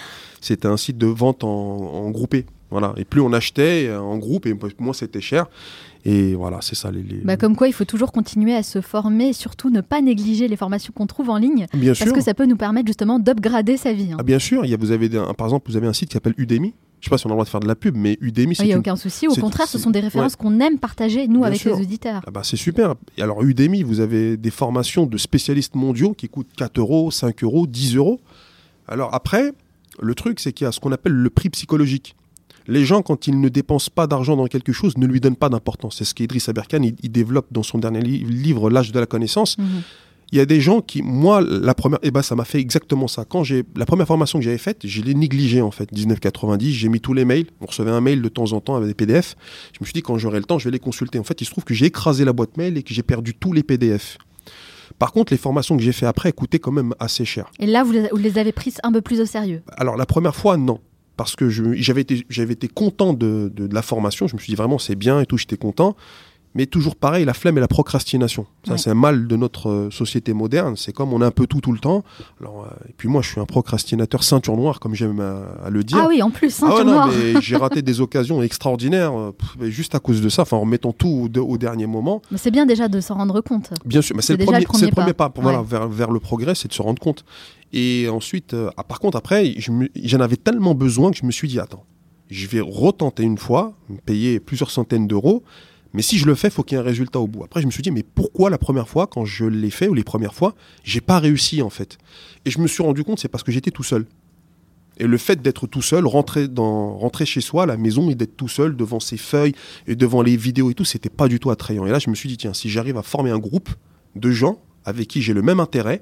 [0.41, 2.45] c'était un site de vente en, en groupé.
[2.69, 2.93] Voilà.
[2.97, 5.47] Et plus on achetait euh, en groupe, et moins c'était cher.
[6.03, 7.03] Et voilà, c'est ça les.
[7.03, 10.01] les- Bah, comme quoi, il faut toujours continuer à se former et surtout ne pas
[10.01, 12.13] négliger les formations qu'on trouve en ligne Bien parce sûr.
[12.13, 14.09] que ça peut nous permettre justement d'upgrader sa vie.
[14.11, 14.17] hein.
[14.19, 14.65] Ah, bien sûr.
[14.65, 16.73] Il y a, vous avez un- par exemple, vous avez un site qui s'appelle Udemy.
[16.99, 18.55] Je sais pas si on a le droit de faire de la pub, mais Udemy,
[18.55, 19.27] c'est Il n'y a une- aucun souci.
[19.27, 21.75] Au contraire, ce sont des références qu'on aime partager, nous, Bien avec sûr.
[21.75, 22.21] les auditeurs.
[22.27, 22.93] Ah bah, c'est super.
[23.17, 27.43] Et alors Udemy, vous avez des formations de spécialistes mondiaux qui coûtent 4 euros, 5
[27.43, 28.19] euros, 10 euros.
[28.87, 29.51] Alors après,
[29.99, 32.15] le truc, c'est qu'il y a ce qu'on appelle le prix psychologique.
[32.67, 35.49] Les gens, quand ils ne dépensent pas d'argent dans quelque chose, ne lui donnent pas
[35.49, 35.97] d'importance.
[35.97, 39.05] C'est ce qu'Idriss Aberkan, il, il développe dans son dernier li- livre, L'âge de la
[39.05, 39.57] connaissance.
[39.57, 39.65] Mhm.
[40.33, 43.09] Il y a des gens qui, moi, la première, eh ben, ça m'a fait exactement
[43.09, 43.25] ça.
[43.25, 46.71] Quand j'ai, la première formation que j'avais faite, je l'ai négligée, en fait, 1990.
[46.71, 47.47] J'ai mis tous les mails.
[47.59, 49.35] On recevait un mail de temps en temps avec des PDF.
[49.73, 51.19] Je me suis dit, quand j'aurai le temps, je vais les consulter.
[51.19, 53.33] En fait, il se trouve que j'ai écrasé la boîte mail et que j'ai perdu
[53.33, 54.17] tous les PDF.
[54.99, 57.51] Par contre, les formations que j'ai fait après coûtaient quand même assez cher.
[57.59, 59.61] Et là, vous les avez prises un peu plus au sérieux?
[59.75, 60.79] Alors, la première fois, non.
[61.21, 64.27] Parce que j'avais été, content de la formation.
[64.27, 65.95] Je me suis dit vraiment, c'est bien et tout, j'étais content.
[66.53, 68.45] Mais toujours pareil, la flemme et la procrastination.
[68.65, 68.77] Ça, Ouais.
[68.77, 70.75] c'est un mal de notre euh, société moderne.
[70.75, 72.03] C'est comme on a un peu tout tout le temps.
[72.41, 75.69] Alors, euh, et puis moi, je suis un procrastinateur ceinture noire, comme j'aime à, à
[75.69, 75.97] le dire.
[76.01, 77.09] Ah oui, en plus, Ah ouais, ceinture non, noire.
[77.41, 80.91] j'ai raté des occasions extraordinaires euh, pff, juste à cause de ça, enfin en remettant
[80.91, 82.21] tout au, de- au dernier moment.
[82.31, 83.69] Mais c'est bien déjà de s'en rendre compte.
[83.85, 85.29] Bien sûr, mais c'est le, premier, le premier c'est le premier pas.
[85.29, 85.67] pas, voilà, Ouais.
[85.69, 87.23] vers, vers le progrès, c'est de se rendre compte.
[87.71, 89.71] Et ensuite, ah, par contre, après, je
[90.03, 91.85] j'en avais tellement besoin que je me suis dit, attends,
[92.29, 95.43] je vais retenter une fois, me payer plusieurs centaines d'euros,
[95.93, 97.43] mais si je le fais, faut qu'il y ait un résultat au bout.
[97.43, 99.93] Après, je me suis dit, mais pourquoi la première fois, quand je l'ai fait, ou
[99.93, 101.97] les premières fois, j'ai pas réussi en fait?
[102.45, 104.05] Et je me suis rendu compte, c'est parce que j'étais tout seul.
[104.97, 108.15] Et le fait d'être tout seul, rentrer, dans, rentrer chez soi à la maison et
[108.15, 109.53] d'être tout seul devant ses feuilles
[109.87, 111.85] et devant les vidéos et tout, c'était pas du tout attrayant.
[111.85, 113.69] Et là, je me suis dit, tiens, si j'arrive à former un groupe
[114.15, 116.01] de gens avec qui j'ai le même intérêt,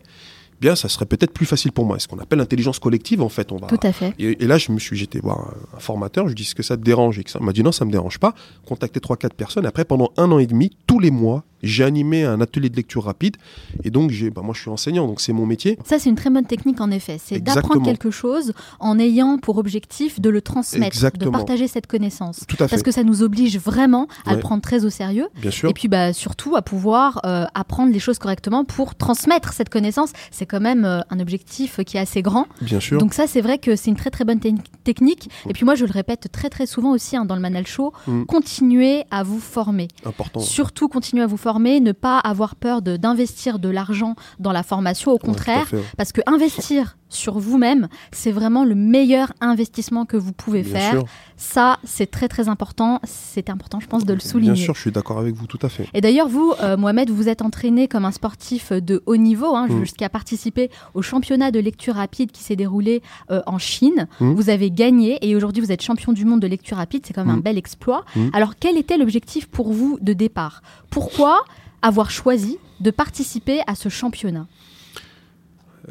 [0.61, 1.97] bien, ça serait peut-être plus facile pour moi.
[1.97, 3.51] C'est ce qu'on appelle l'intelligence collective, en fait.
[3.51, 3.67] On va...
[3.67, 4.13] Tout à fait.
[4.19, 6.63] et, et là, je me suis, j'étais voir un, formateur, je lui dis, est-ce que
[6.63, 8.33] ça te dérange et ça Il m'a dit, non, ça me dérange pas.
[8.65, 9.65] Contacté 3-4 personnes.
[9.65, 13.03] Après, pendant un an et demi, tous les mois, j'ai animé un atelier de lecture
[13.03, 13.37] rapide.
[13.83, 15.77] Et donc, j'ai, bah, moi, je suis enseignant, donc c'est mon métier.
[15.85, 17.17] Ça, c'est une très bonne technique en effet.
[17.23, 21.31] C'est d'apprendre quelque chose en ayant pour objectif de le transmettre, Exactement.
[21.31, 22.45] de partager cette connaissance.
[22.47, 22.69] Tout à fait.
[22.69, 24.35] Parce que ça nous oblige vraiment à Ouais.
[24.35, 25.27] le prendre très au sérieux.
[25.41, 25.69] Bien sûr.
[25.69, 30.11] Et puis bah, surtout à pouvoir euh, apprendre les choses correctement pour transmettre cette connaissance.
[30.31, 32.47] C'est quand même euh, un objectif qui est assez grand.
[32.61, 32.99] Bien sûr.
[32.99, 34.49] Donc ça, c'est vrai que c'est une très très bonne te-
[34.83, 35.29] technique.
[35.49, 37.91] Et puis moi, je le répète très très souvent aussi hein, dans le Manal Show,
[38.07, 38.23] Mm.
[38.25, 39.87] continuez à vous former.
[40.05, 40.39] Important.
[40.39, 44.61] Surtout continuez à vous former, ne pas avoir peur de- d'investir de, l'argent dans la
[44.63, 45.11] formation.
[45.11, 45.83] Au contraire, ouais.
[45.97, 50.91] parce que investir sur vous-même, c'est vraiment le meilleur investissement que vous pouvez Bien faire.
[50.91, 51.05] sûr.
[51.37, 52.99] Ça, c'est très très important.
[53.03, 54.53] C'est important, je pense, de le souligner.
[54.53, 55.87] Bien sûr, je suis d'accord avec vous, tout à fait.
[55.93, 59.67] Et d'ailleurs, vous, euh, Mohamed, vous êtes entraîné comme un sportif de haut niveau, hein,
[59.69, 59.79] Mm.
[59.79, 64.07] jusqu'à participer au championnat de lecture rapide qui s'est déroulé euh, en Chine.
[64.19, 64.33] Mm.
[64.33, 67.03] Vous avez gagné et aujourd'hui, vous êtes champion du monde de lecture rapide.
[67.05, 67.43] C'est quand même un Mm.
[67.43, 68.03] bel exploit.
[68.33, 70.61] Alors, quel était l'objectif pour vous de départ?
[70.89, 71.43] Pourquoi
[71.81, 74.45] avoir choisi de participer à ce championnat?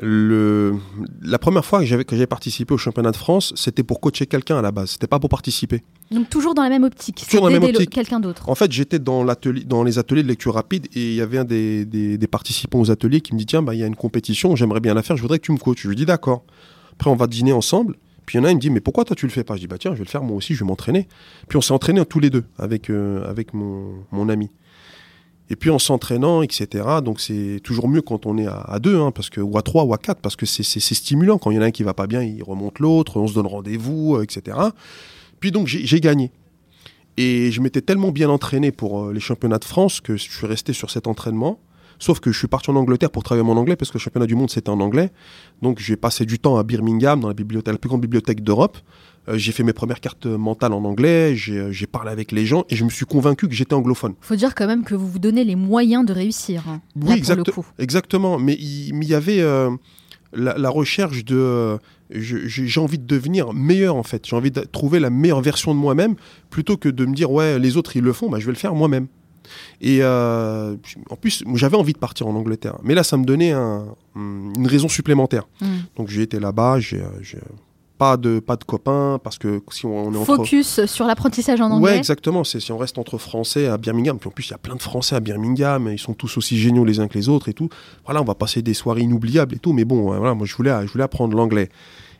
[0.00, 0.74] Le...
[1.22, 4.58] La première fois que j'avais, que participé au championnat de France, c'était pour coacher quelqu'un
[4.58, 4.90] à la base.
[4.90, 5.82] C'était pas pour participer.
[6.10, 7.90] Donc, toujours dans la même optique, Toujours dans la même optique.
[7.90, 8.48] quelqu'un d'autre.
[8.48, 11.38] En fait, j'étais dans, l'atelier, dans les ateliers de lecture rapide et il y avait
[11.38, 13.86] un des, des- des participants aux ateliers qui me dit Tiens, bah, il y a
[13.86, 15.80] une compétition, j'aimerais bien la faire, je voudrais que tu me coaches.
[15.82, 16.44] Je lui dis D'accord.
[16.92, 17.96] Après, on va dîner ensemble.
[18.26, 19.44] Puis il y en a un, il me dit Mais pourquoi toi tu le fais
[19.44, 19.54] pas?
[19.56, 21.08] Je dis Bah tiens, je vais le faire moi aussi, je vais m'entraîner.
[21.48, 24.50] Puis on s'est entraînés tous les deux avec, euh, avec mon, mon ami.
[25.50, 26.84] Et puis en s'entraînant, etc.
[27.02, 29.62] Donc c'est toujours mieux quand on est à, à deux, hein, parce que, ou à
[29.62, 31.38] trois ou à quatre, parce que c'est, stimulant.
[31.38, 33.34] Quand il y en a un qui va pas bien, il remonte l'autre, on se
[33.34, 34.56] donne rendez-vous, euh, etc.
[35.40, 36.30] Puis donc j'ai, j'ai gagné.
[37.16, 40.46] Et je m'étais tellement bien entraîné pour euh, les championnats de France que je suis
[40.46, 41.58] resté sur cet entraînement.
[41.98, 44.26] Sauf que je suis parti en Angleterre pour travailler mon anglais parce que le championnat
[44.26, 45.10] du monde c'était en anglais.
[45.62, 48.78] Donc j'ai passé du temps à Birmingham dans la bibliothèque, la plus grande bibliothèque d'Europe.
[49.28, 51.36] Euh, j'ai fait mes premières cartes mentales en anglais.
[51.36, 54.14] J'ai, euh, j'ai parlé avec les gens et je me suis convaincu que j'étais anglophone.
[54.20, 56.64] faut dire quand même que vous vous donnez les moyens de réussir.
[56.68, 58.38] hein, pour exact- exactement.
[58.38, 59.70] Mais il, mais il y avait euh,
[60.32, 61.36] la, la recherche de.
[61.36, 61.78] euh,
[62.10, 64.26] j'ai envie de devenir meilleur en fait.
[64.26, 66.14] J'ai envie de trouver la meilleure version de moi-même
[66.48, 68.56] plutôt que de me dire ouais les autres ils le font, bah, je vais le
[68.58, 69.08] faire moi-même.
[69.82, 70.74] Et euh,
[71.10, 73.84] en plus j'avais envie de partir en Angleterre, mais là ça me donnait un-
[74.16, 75.46] une raison supplémentaire.
[75.60, 75.66] Mm.
[75.96, 77.02] Donc j'ai été là-bas, j'ai
[77.98, 81.60] pas de pas de copains parce que si on, on est entre Focus sur l'apprentissage
[81.60, 81.92] en anglais.
[81.92, 82.44] Ouais, exactement.
[82.44, 84.76] C'est si on reste entre Français à Birmingham, puis en plus il y a plein
[84.76, 87.54] de Français à Birmingham, ils sont tous aussi géniaux les uns que les autres et
[87.54, 87.68] tout.
[88.04, 89.72] Voilà, on va passer des soirées inoubliables et tout.
[89.72, 91.68] Mais bon, voilà, moi je voulais, je voulais apprendre l'anglais.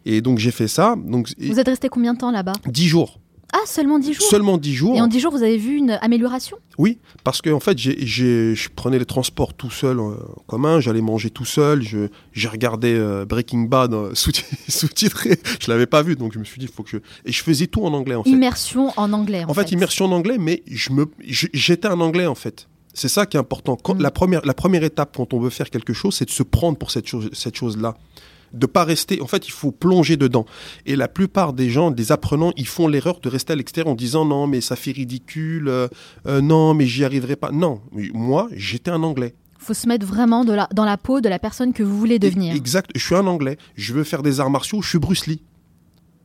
[0.05, 0.97] Et donc j'ai fait ça.
[0.97, 2.55] Donc et Vous êtes resté combien de temps là-bas?
[2.67, 3.19] Dix jours,
[3.53, 4.95] Ah, seulement 10 jours seulement dix jours.
[4.97, 6.59] Et en 10 jours, vous avez vu une amélioration?
[6.77, 10.03] Oui, parce que en fait, j'ai, j'ai- je prenais les transports tout seul euh,
[10.37, 14.33] en commun, j'allais manger tout seul, je, j'ai regardé euh, Breaking Bad euh, sous-
[14.69, 16.99] sous-titré, je l'avais pas vu, donc je me suis dit, il faut que je...
[17.25, 18.31] Et je faisais tout en anglais, en fait.
[18.31, 19.45] Immersion en anglais.
[19.45, 22.69] En, En fait, immersion en anglais, mais je me, je- j'étais un anglais en fait.
[22.93, 23.77] C'est ça qui est important.
[23.77, 24.03] Quand, Mm.
[24.03, 26.77] la, première, la première étape quand on veut faire quelque chose, c'est de se prendre
[26.77, 27.95] pour cette chose, cette chose-là.
[28.53, 29.21] De pas rester.
[29.21, 30.47] En fait, il faut plonger dedans.
[30.87, 33.95] Et la plupart des gens, des apprenants, ils font l'erreur de rester à l'extérieur en
[33.97, 35.69] disant non, mais ça fait ridicule.
[35.69, 35.89] euh,
[36.27, 37.51] euh, non, mais j'y arriverai pas.
[37.51, 37.81] Non,
[38.15, 39.35] moi, j'étais un anglais.
[39.61, 42.19] faut se mettre vraiment de la- dans la peau de la personne que vous voulez
[42.19, 42.55] devenir.
[42.55, 42.91] Exact.
[42.95, 43.59] Je suis un anglais.
[43.75, 44.81] Je veux faire des arts martiaux.
[44.83, 45.43] Je suis Bruce Lee.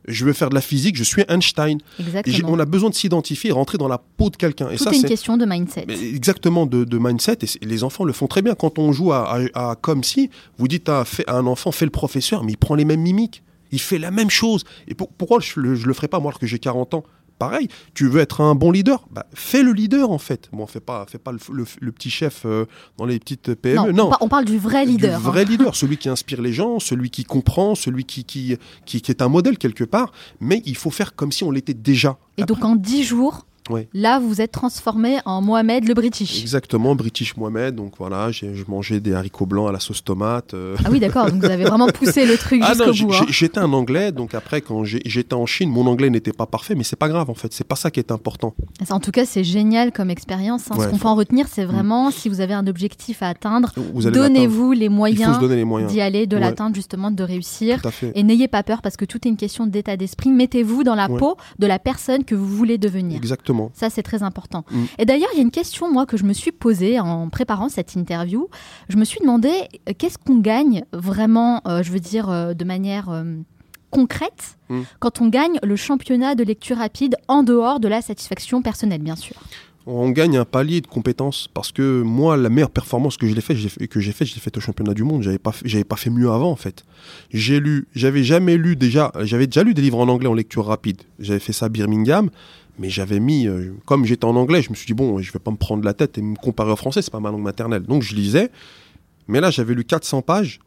[0.06, 0.96] Je veux faire de la physique.
[0.96, 1.78] Je suis Einstein.
[1.98, 2.50] Et Exactement.
[2.52, 4.70] on a besoin de s'identifier et rentrer dans la peau de quelqu'un.
[4.70, 5.86] Et ça, est une question de mindset.
[5.88, 9.38] Exactement de, de mindset et, les enfants le font très bien quand on joue à,
[9.54, 12.74] à- à comme si vous dites à, un enfant fais le professeur mais il prend
[12.74, 15.94] les mêmes mimiques il fait la même chose et pour- pourquoi je le, je le
[15.94, 17.04] ferai pas moi alors que j'ai 40 ans?
[17.38, 20.80] Pareil tu veux être un bon leader bah, fais le leader en fait bon fais
[20.80, 22.64] pas fais pas le, le- le petit chef euh,
[22.96, 25.10] dans les petites PME non, On, par- on parle du vrai leader.
[25.20, 25.30] du hein.
[25.30, 29.10] vrai leader, celui qui inspire les gens, celui qui comprend, celui qui, qui, qui, qui
[29.10, 32.18] est un modèle quelque part, mais il faut faire comme si on l'était déjà.
[32.36, 33.46] Et donc en 10 jours,
[33.94, 36.40] Là, vous êtes transformé en Mohamed le British.
[36.40, 37.74] Exactement, British Mohamed.
[37.74, 40.52] Donc voilà, je mangeais des haricots blancs à la sauce tomate.
[40.54, 40.76] euh.
[40.84, 41.30] Ah oui, d'accord.
[41.30, 43.14] Donc vous avez vraiment poussé le truc Ah jusqu'au bout.
[43.14, 43.26] hein.
[43.28, 46.84] j'étais un anglais, donc après quand j'étais en Chine, mon anglais n'était pas parfait, mais
[46.84, 48.54] c'est pas grave en fait, c'est pas ça qui est important.
[48.90, 50.70] En tout cas, c'est génial comme expérience.
[50.70, 50.76] hein.
[50.78, 54.72] Ce qu'on peut en retenir, c'est vraiment si vous avez un objectif à atteindre, donnez-vous
[54.72, 55.38] les moyens
[55.88, 56.40] d'y aller, de Ouais.
[56.40, 57.80] l'atteindre, justement, de réussir.
[58.14, 60.30] Et n'ayez pas peur parce que tout est une question d'état d'esprit.
[60.30, 61.18] Mettez-vous dans la Ouais.
[61.18, 63.16] peau de la personne que vous voulez devenir.
[63.16, 63.53] Exactement.
[63.74, 64.64] Ça, c'est très important.
[64.70, 64.84] Mm.
[64.98, 67.68] Et d'ailleurs, il y a une question, moi, que je me suis posée en préparant
[67.68, 68.48] cette interview.
[68.88, 69.50] Je me suis demandé
[69.88, 73.24] euh, qu'est-ce qu'on gagne vraiment, euh, je veux dire, euh, de manière
[73.90, 74.80] concrète, Mm.
[74.98, 79.16] quand on gagne le championnat de lecture rapide en dehors de la satisfaction personnelle, bien
[79.16, 79.36] sûr?
[79.86, 83.42] On gagne un palier de compétences parce que moi, la meilleure performance que je l'ai
[83.42, 83.54] fait,
[83.86, 85.22] que j'ai fait, je l'ai fait au championnat du monde.
[85.22, 86.84] J'avais pas, j'avais pas fait mieux avant en fait.
[87.30, 90.64] J'ai lu, j'avais jamais lu déjà, j'avais déjà lu des livres en anglais en lecture
[90.64, 91.02] rapide.
[91.18, 92.30] J'avais fait ça à Birmingham,
[92.78, 95.38] mais j'avais mis, euh, comme j'étais en anglais, je me suis dit bon, je vais
[95.38, 97.82] pas me prendre la tête et me comparer au français, c'est pas ma langue maternelle.
[97.82, 98.50] Donc je lisais,
[99.28, 100.60] mais là j'avais lu 400 pages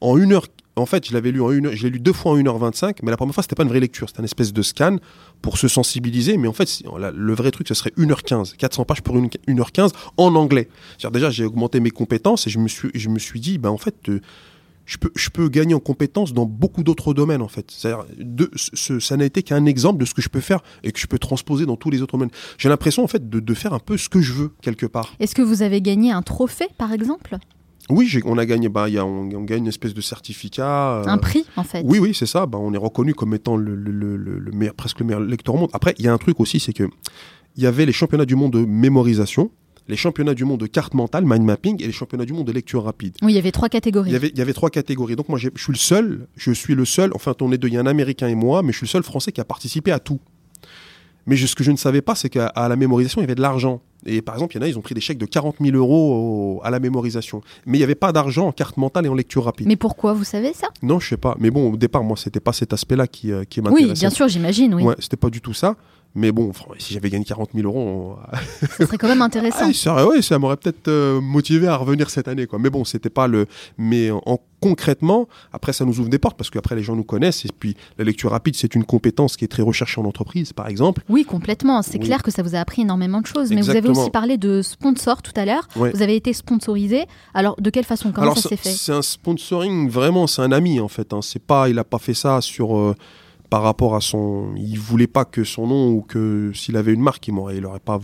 [0.00, 0.46] en une heure.
[0.74, 2.96] En fait, je l'avais lu en une heure, je l'ai lu deux fois en 1h25,
[3.02, 4.96] mais la première fois, c'était pas une vraie lecture, c'était un espèce de scan
[5.42, 6.38] pour se sensibiliser.
[6.38, 6.82] Mais en fait,
[7.14, 10.68] le vrai truc, ce serait 1h15, 400 pages pour une, 1h15 en anglais.
[11.12, 13.76] Déjà, j'ai augmenté mes compétences et je me suis, je me suis dit, ben, en
[13.76, 14.20] fait, euh,
[14.92, 17.70] je peux, je peux gagner en compétences dans beaucoup d'autres domaines, en fait.
[17.70, 20.92] C'est-à-dire, de- ce- ça n'a été qu'un exemple de ce que je peux faire et
[20.92, 22.30] que je peux transposer dans tous les autres domaines.
[22.58, 25.14] J'ai l'impression, en fait, de, de faire un peu ce que je veux, quelque part.
[25.18, 27.38] Est-ce que vous avez gagné un trophée, par exemple?
[27.90, 31.00] Oui, on a gagné, bah, il y a, on, on gagne une espèce de certificat.
[31.00, 32.44] euh, Un prix, en fait Oui, oui, c'est ça.
[32.46, 35.20] Bah, on est reconnu comme étant le, le- le- le- le meilleur, presque le meilleur
[35.20, 35.70] lecteur au monde.
[35.72, 36.84] Après, il y a un truc aussi, c'est que
[37.56, 39.50] il y avait les championnats du monde de mémorisation,
[39.88, 42.52] les championnats du monde de carte mentale, mind mapping, et les championnats du monde de
[42.52, 43.16] lecture rapide.
[43.22, 44.10] Oui, il y avait trois catégories.
[44.10, 45.16] Il y avait, il y avait trois catégories.
[45.16, 47.74] Donc moi, je suis le seul, je suis le seul, enfin, on est deux, il
[47.74, 49.90] y a un Américain et moi, mais je suis le seul Français qui a participé
[49.92, 50.20] à tout.
[51.26, 53.36] Mais je- ce que je ne savais pas, c'est qu'à la mémorisation, il y avait
[53.36, 53.80] de l'argent.
[54.04, 55.76] Et par exemple, il y en a, ils ont pris des chèques de 40 000
[55.76, 57.42] euros au- à la mémorisation.
[57.64, 59.68] Mais il n'y avait pas d'argent en carte mentale et en lecture rapide.
[59.68, 60.66] Mais pourquoi, vous savez ça?
[60.82, 61.36] Non, je sais pas.
[61.38, 64.00] Mais bon, au départ, moi, c'était pas cet aspect-là qui, euh, qui Oui, m'intéressait.
[64.00, 64.82] bien sûr, j'imagine, oui.
[64.82, 65.76] Ouais, c'était pas du tout ça.
[66.14, 68.36] Mais bon, si j'avais gagné 40 000 euros, on-
[68.78, 69.64] Ce serait quand même intéressant.
[69.68, 72.58] ah, ça, ouais, ça m'aurait peut-être euh, motivé à revenir cette année, quoi.
[72.58, 73.46] Mais bon, c'était pas le.
[73.78, 77.02] Mais en, en- concrètement, après, ça nous ouvre des portes parce qu'après, les gens nous
[77.02, 77.44] connaissent.
[77.44, 80.68] Et puis, la lecture rapide, c'est une compétence qui est très recherchée en entreprise, par
[80.68, 81.02] exemple.
[81.08, 81.82] Oui, complètement.
[81.82, 82.04] C'est Oui.
[82.06, 83.50] clair que ça vous a appris énormément de choses.
[83.50, 84.02] Mais vous avez Exactement.
[84.02, 85.66] aussi parlé de sponsor tout à l'heure.
[85.76, 85.90] Ouais.
[85.94, 87.06] Vous avez été sponsorisé.
[87.34, 88.12] Alors, de quelle façon?
[88.12, 88.70] Comment Alors, ça s'est fait?
[88.70, 91.12] c'est un sponsoring vraiment, c'est un ami en fait.
[91.12, 91.20] hein.
[91.22, 92.94] C'est pas, il a pas fait ça sur euh,
[93.52, 94.54] par rapport à son.
[94.56, 97.66] Il voulait pas que son nom ou que s'il avait une marque, il m'aurait, il
[97.66, 98.00] aurait pas.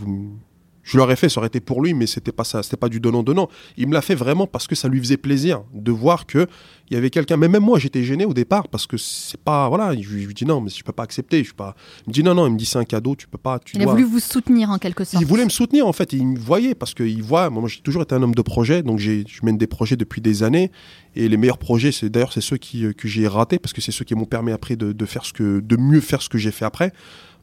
[0.91, 2.99] Je l'aurais fait, ça aurait été pour lui, mais c'était pas ça, c'était pas du
[2.99, 3.47] donnant donnant.
[3.77, 6.47] Il me l'a fait vraiment parce que ça lui faisait plaisir de voir que
[6.89, 7.37] il y avait quelqu'un.
[7.37, 9.93] Mais même moi, j'étais gêné au départ parce que c'est pas, voilà.
[9.99, 11.37] Je, lui- dis non, mais je peux pas accepter.
[11.39, 11.75] Je suis pas.
[12.07, 12.47] Il me dit non, non.
[12.47, 13.59] Il me dit c'est un cadeau, tu peux pas.
[13.59, 15.21] Tu Il a voulu vous soutenir en quelque sorte.
[15.21, 18.01] il voulait me soutenir en fait, il me voyait parce qu'il voit, moi j'ai toujours
[18.01, 20.71] été un homme de projet, donc j'ai- je mène des projets depuis des années
[21.15, 23.81] et les meilleurs projets, c'est d'ailleurs c'est ceux qui, euh, que j'ai ratés parce que
[23.81, 26.29] c'est ceux qui m'ont permis après de, de faire ce que, de mieux faire ce
[26.29, 26.91] que j'ai fait après.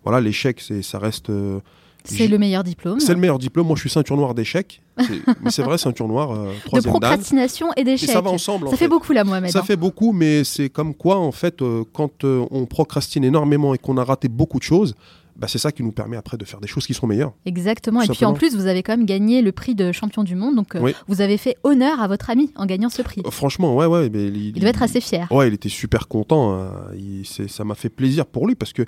[0.05, 1.61] Voilà, l'échec, c'est, ça reste, euh,
[2.07, 3.01] C'est le meilleur diplôme.
[3.01, 3.67] c'est le meilleur diplôme.
[3.67, 4.81] Moi, je suis ceinture noire d'échecs,
[5.43, 8.11] mais c'est vrai ceinture noire, euh, De troisième procrastination et Et d'échec.
[8.11, 8.69] ça va ensemble.
[8.69, 9.51] en Ça fait beaucoup là, Mohamed.
[9.51, 13.75] Ça fait beaucoup, mais c'est comme quoi, en fait, euh, quand euh, on procrastine énormément
[13.75, 14.95] et qu'on a raté beaucoup de choses,
[15.39, 17.33] bah, c'est ça qui nous permet après de faire des choses qui sont meilleures.
[17.45, 18.01] Exactement.
[18.03, 20.57] Et puis en plus, vous avez quand même gagné le prix de champion du monde.
[20.57, 20.95] Donc, euh, Oui.
[21.09, 23.23] vous avez fait honneur à votre ami en gagnant ce prix.
[23.27, 24.09] Euh, Franchement, ouais, ouais.
[24.11, 25.27] Mais Il doit être assez fier.
[25.31, 26.55] Ouais, il était super content.
[26.55, 26.71] hein.
[26.97, 28.83] Il- ça m'a fait plaisir pour lui parce que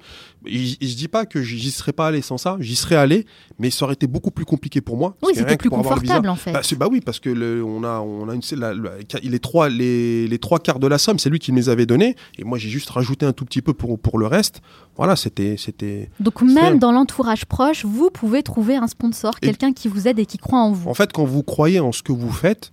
[0.47, 2.57] je, je dis pas que j'y serais pas allé sans ça.
[2.61, 3.27] J'y serais allé,
[3.59, 5.17] mais ça aurait été beaucoup plus compliqué pour moi.
[5.23, 6.53] Oui, c'était plus confortable en fait.
[6.53, 8.91] Bah, bah oui, parce que le- on a, on a une, la- la-
[9.23, 11.87] les trois, les, les trois quarts de la somme, c'est lui qui me les avait
[11.87, 14.61] donnés, et moi j'ai juste rajouté un tout petit peu pour pour le reste.
[14.99, 16.11] Voilà, c'était, c'était.
[16.21, 20.27] Donc même dans l'entourage proche, vous pouvez trouver un sponsor, quelqu'un qui vous aide et
[20.27, 20.91] qui croit en vous.
[20.91, 22.73] En fait, quand vous croyez en ce que vous faites,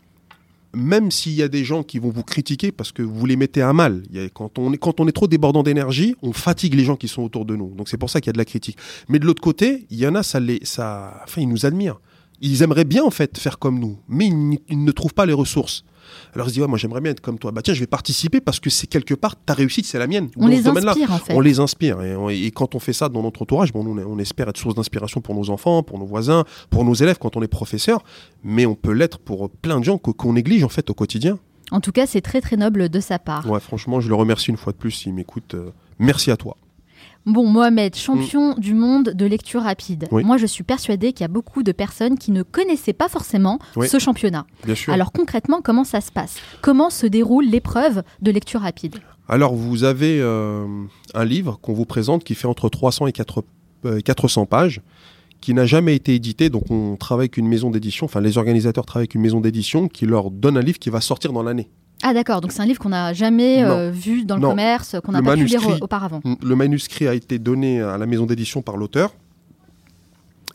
[0.73, 3.61] même s'il y a des gens qui vont vous critiquer parce que vous les mettez
[3.61, 6.33] à mal, il y a- quand, on est, quand on est trop débordant d'énergie, on
[6.33, 7.69] fatigue les gens qui sont autour de nous.
[7.75, 8.77] Donc c'est pour ça qu'il y a de la critique.
[9.07, 11.99] Mais de l'autre côté, il y en a, ça les, ça, enfin, ils nous admirent.
[12.41, 15.83] Ils aimeraient bien en fait faire comme nous, mais ils, ne trouvent pas les ressources.
[16.35, 17.51] Alors ils se disent, ouais, moi j'aimerais bien être comme toi.
[17.51, 20.29] Bah tiens, je vais participer parce que c'est quelque part ta réussite, c'est la mienne.
[20.37, 21.33] On les inspire en fait.
[21.33, 22.01] On les inspire.
[22.03, 24.47] Et, on- et quand on fait ça dans notre entourage, bon, nous, on, on espère
[24.49, 27.47] être source d'inspiration pour nos enfants, pour nos voisins, pour nos élèves quand on est
[27.47, 28.03] professeur.
[28.43, 31.39] Mais on peut l'être pour plein de gens qu'on néglige en fait au quotidien.
[31.71, 33.49] En tout cas, c'est très très noble de sa part.
[33.49, 35.55] Ouais, franchement, je le remercie une fois de plus s'il m'écoute.
[35.55, 36.57] euh, merci à toi.
[37.25, 40.03] Bon, Mohamed, champion du monde de lecture rapide.
[40.11, 40.15] Mm.
[40.15, 40.23] Oui.
[40.23, 43.59] Moi, je suis persuadée qu'il y a beaucoup de personnes qui ne connaissaient pas forcément
[43.75, 43.87] Oui.
[43.87, 44.45] ce championnat.
[44.63, 44.93] Bien sûr.
[44.93, 46.37] Alors concrètement, comment ça se passe?
[46.61, 48.95] Comment se déroule l'épreuve de lecture rapide?
[49.27, 50.65] Alors, vous avez euh,
[51.15, 53.43] un livre qu'on vous présente qui fait entre 300 et 4,
[54.03, 54.81] 400 pages
[55.41, 56.49] qui n'a jamais été édité.
[56.49, 59.87] Donc on travaille avec une maison d'édition, enfin les organisateurs travaillent avec une maison d'édition
[59.87, 61.69] qui leur donne un livre qui va sortir dans l'année.
[62.03, 65.11] Ah d'accord, donc c'est un livre qu'on n'a jamais euh, vu dans le commerce, qu'on
[65.11, 66.21] n'a pas pu lire auparavant.
[66.43, 69.13] Le manuscrit a été donné à la maison d'édition par l'auteur.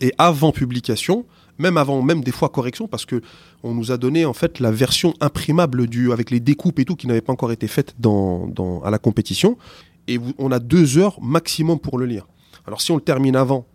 [0.00, 1.26] Et avant publication,
[1.58, 3.20] même avant, même des fois correction, parce que
[3.62, 6.96] on nous a donné en fait la version imprimable du, avec les découpes et tout
[6.96, 9.58] qui n'avait pas encore été faite dans, dans, à la compétition.
[10.08, 12.26] Et on a deux heures maximum pour le lire.
[12.66, 13.66] Alors si on le termine avant,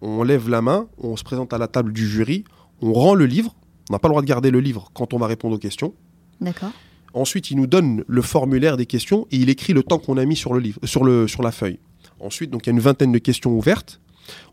[0.00, 2.44] on lève la main, on se présente à la table du jury,
[2.80, 3.54] on rend le livre.
[3.90, 5.94] On n'a pas le droit de garder le livre quand on va répondre aux questions.
[6.40, 6.72] D'accord.
[7.16, 10.24] Ensuite, il nous donne le formulaire des questions et il écrit le temps qu'on a
[10.26, 11.78] mis sur le livre, sur le sur la feuille.
[12.20, 14.02] Ensuite, donc il y a une vingtaine de questions ouvertes.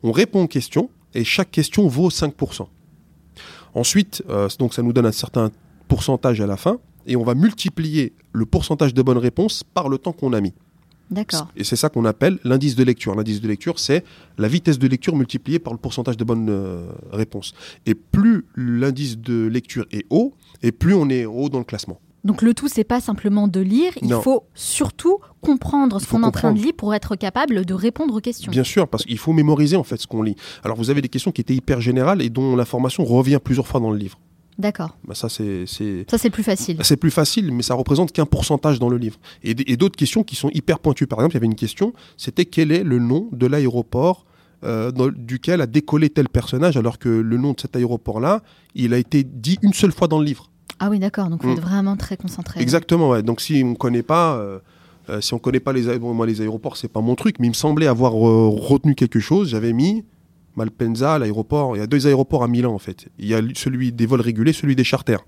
[0.01, 2.67] On répond aux questions et chaque question vaut 5%.
[3.73, 5.51] Ensuite, euh, donc ça nous donne un certain
[5.89, 9.97] pourcentage à la fin et on va multiplier le pourcentage de bonnes réponses par le
[9.97, 10.53] temps qu'on a mis.
[11.11, 11.49] D'accord.
[11.57, 13.13] Et c'est ça qu'on appelle l'indice de lecture.
[13.13, 14.05] L'indice de lecture, c'est
[14.37, 17.53] la vitesse de lecture multipliée par le pourcentage de bonnes euh, réponses.
[17.85, 21.99] Et plus l'indice de lecture est haut, et plus on est haut dans le classement.
[22.23, 26.25] Donc le tout, c'est pas simplement de lire, il faut surtout comprendre ce qu'on est
[26.25, 28.51] en train de lire pour être capable de répondre aux questions.
[28.51, 30.35] Bien sûr, parce qu'il faut mémoriser en fait ce qu'on lit.
[30.63, 33.81] Alors vous avez des questions qui étaient hyper générales et dont l'information revient plusieurs fois
[33.81, 34.19] dans le livre.
[34.57, 34.97] D'accord.
[35.05, 35.65] Bah ça, c'est,
[36.09, 36.77] Ça, c'est plus facile.
[36.83, 39.17] C'est plus facile, mais ça représente qu'un pourcentage dans le livre.
[39.43, 41.07] Et, d'autres questions qui sont hyper pointues.
[41.07, 44.25] Par exemple, il y avait une question, c'était quel est le nom de l'aéroport
[44.63, 48.43] euh, duquel a décollé tel personnage, alors que le nom de cet aéroport-là,
[48.75, 50.51] il a été dit une seule fois dans le livre.
[50.79, 51.29] Ah oui, d'accord.
[51.29, 51.61] Donc, vous êtes mm.
[51.61, 52.61] vraiment très concentré.
[52.61, 53.23] Exactement, ouais.
[53.23, 54.35] Donc, si on ne connaît pas...
[54.35, 54.59] Euh,
[55.09, 57.47] euh, si on connaît pas les, bon, moi, les aéroports, c'est pas mon truc, mais
[57.47, 59.49] il me semblait avoir retenu quelque chose.
[59.49, 60.05] J'avais mis
[60.55, 61.75] Malpensa, l'aéroport.
[61.75, 63.07] Il y a deux aéroports à Milan en fait.
[63.19, 65.25] Il y a celui des vols réguliers, celui des charters.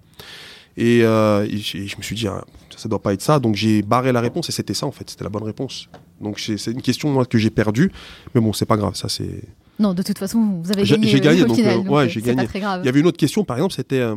[0.77, 2.43] Et, euh, je me suis dit, ah,
[2.75, 3.39] ça, ne doit pas être ça.
[3.39, 5.09] Donc j'ai barré la réponse et c'était ça en fait.
[5.09, 5.89] C'était la bonne réponse.
[6.21, 7.91] Donc c'est une question moi, que j'ai perdue.
[8.33, 8.95] Mais bon, c'est pas grave.
[8.95, 9.43] Ça c'est.
[9.77, 11.07] Non, de toute façon, vous avez gagné.
[11.07, 11.43] J'ai gagné.
[11.43, 12.47] Donc, euh, ouais, j'ai gagné.
[12.53, 14.15] Il y avait une autre question, par exemple, c'était euh,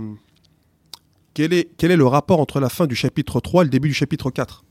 [1.38, 3.86] quel, est, quel est le rapport entre la fin du chapitre 3 et le début
[3.86, 4.64] du chapitre 4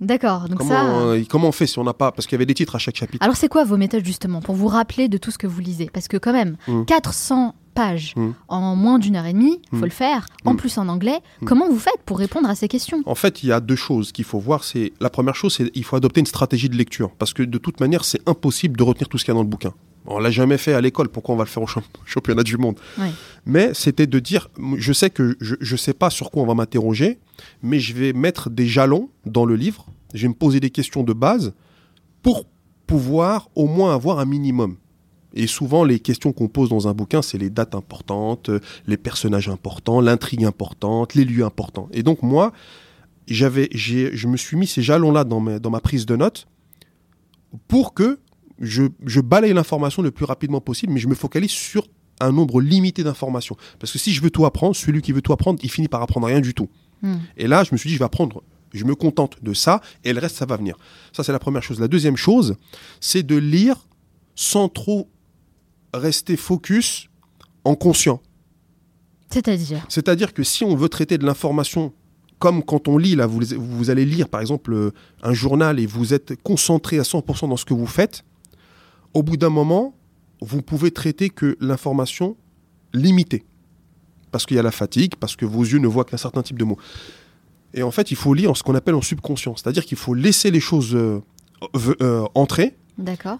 [0.00, 0.48] D'accord.
[0.48, 0.84] Donc comment, ça.
[0.84, 2.78] Euh, comment on fait si on n'a pas parce qu'il y avait des titres à
[2.78, 3.20] chaque chapitre.
[3.24, 5.90] Alors c'est quoi vos méthodes justement pour vous rappeler de tout ce que vous lisez?
[5.92, 7.52] Parce que quand même, 400 mmh.
[7.74, 8.28] pages mmh.
[8.46, 9.84] en moins d'une heure et demie, il faut mmh.
[9.86, 10.26] le faire.
[10.44, 11.18] En plus en anglais.
[11.44, 13.02] Comment vous faites pour répondre à ces questions?
[13.04, 14.62] En fait, il y a deux choses qu'il faut voir.
[14.62, 17.58] C'est la première chose, c'est il faut adopter une stratégie de lecture parce que de
[17.58, 19.74] toute manière, c'est impossible de retenir tout ce qu'il y a dans le bouquin.
[20.10, 21.66] On l'a jamais fait à l'école, pourquoi on va le faire au
[22.06, 22.78] championnat du monde?
[23.44, 26.54] Mais c'était de dire, je sais que je ne sais pas sur quoi on va
[26.54, 27.18] m'interroger,
[27.62, 31.02] mais je vais mettre des jalons dans le livre, je vais me poser des questions
[31.02, 31.52] de base
[32.22, 32.46] pour
[32.86, 34.76] pouvoir au moins avoir un minimum.
[35.34, 38.50] Et souvent, les questions qu'on pose dans un bouquin, c'est les dates importantes,
[38.86, 41.88] les personnages importants, l'intrigue importante, les lieux importants.
[41.92, 42.52] Et donc moi,
[43.26, 46.48] j'avais, je me suis mis ces jalons-là dans dans ma prise de notes
[47.68, 48.18] pour que
[48.60, 51.86] je, je balaye l'information le plus rapidement possible, mais je me focalise sur
[52.20, 53.56] un nombre limité d'informations.
[53.78, 56.02] Parce que si je veux tout apprendre, celui qui veut tout apprendre, il finit par
[56.02, 56.68] apprendre rien du tout.
[57.02, 57.18] Hmm.
[57.36, 58.42] Et là, je me suis dit, je vais apprendre,
[58.72, 60.76] je me contente de ça, et le reste, ça va venir.
[61.12, 61.80] Ça, c'est la première chose.
[61.80, 62.56] La deuxième chose,
[63.00, 63.86] c'est de lire
[64.34, 65.08] sans trop
[65.94, 67.08] rester focus
[67.64, 68.20] en conscient.
[69.30, 71.92] C'est-à-dire C'est-à-dire que si on veut traiter de l'information
[72.38, 74.92] comme quand on lit, là, vous, vous allez lire par exemple euh,
[75.22, 78.24] un journal et vous êtes concentré à 100% dans ce que vous faites,
[79.18, 79.94] au bout d'un moment,
[80.40, 82.36] vous pouvez traiter que l'information
[82.94, 83.44] limitée.
[84.30, 86.58] Parce qu'il y a la fatigue, parce que vos yeux ne voient qu'un certain type
[86.58, 86.78] de mots.
[87.74, 89.56] Et en fait, il faut lire ce qu'on appelle en subconscient.
[89.56, 91.20] C'est-à-dire qu'il faut laisser les choses euh,
[92.00, 92.76] euh, entrer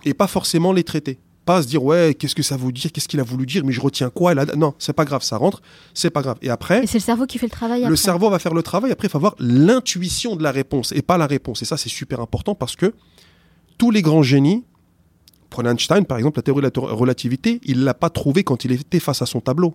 [0.05, 1.21] et pas forcément les traiter.
[1.45, 3.73] Pas se dire, ouais, qu'est-ce que ça veut dire, qu'est-ce qu'il a voulu dire, mais
[3.73, 5.63] je retiens quoi là Non, c'est pas grave, ça rentre,
[5.95, 6.39] c'est pas grave.
[6.43, 6.83] Et après.
[6.83, 9.07] Et c'est le cerveau qui fait le travail Le cerveau va faire le travail, après,
[9.07, 11.63] il faut avoir l'intuition de la réponse et pas la réponse.
[11.63, 12.93] Et ça, c'est super important parce que
[13.79, 14.65] tous les grands génies,
[15.51, 18.65] Prenez Einstein, par exemple, la théorie de la relativité, il ne l'a pas trouvé quand
[18.65, 19.75] il était face à son tableau.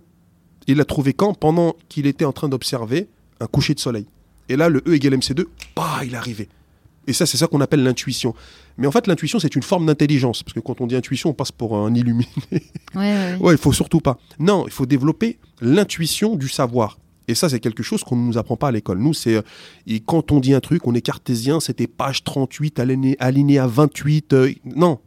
[0.66, 1.34] Il l'a trouvé quand?
[1.34, 3.08] Pendant qu'il était en train d'observer
[3.40, 4.06] un coucher de soleil.
[4.48, 6.48] Et là, le E égale MC2, bah, il est arrivé.
[7.06, 8.34] Et ça, c'est ça qu'on appelle l'intuition.
[8.78, 10.42] Mais en fait, l'intuition, c'est une forme d'intelligence.
[10.42, 12.28] Parce que quand on dit intuition, on passe pour un illuminé.
[12.94, 13.52] Ouais, ouais.
[13.52, 14.18] il faut surtout pas.
[14.38, 16.98] Non, il faut développer l'intuition du savoir.
[17.26, 18.98] Et ça, c'est quelque chose qu'on ne nous apprend pas à l'école.
[18.98, 19.42] Nous, c'est.
[19.86, 22.80] Et quand on dit un truc, on est cartésien, c'était page 38,
[23.18, 24.32] aligné à 28.
[24.32, 24.98] Euh, non,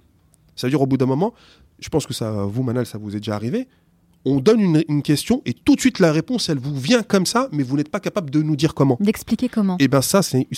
[0.58, 1.34] ça veut dire au bout d'un moment,
[1.80, 3.68] je pense que ça, vous, Manal, ça vous est déjà arrivé.
[4.26, 7.48] On donne une, question et tout de suite la réponse, elle vous vient comme ça,
[7.54, 8.98] mais vous n'êtes pas capable de nous dire comment.
[9.00, 9.78] D'expliquer comment.
[9.78, 10.50] Et eh bien ça, c'est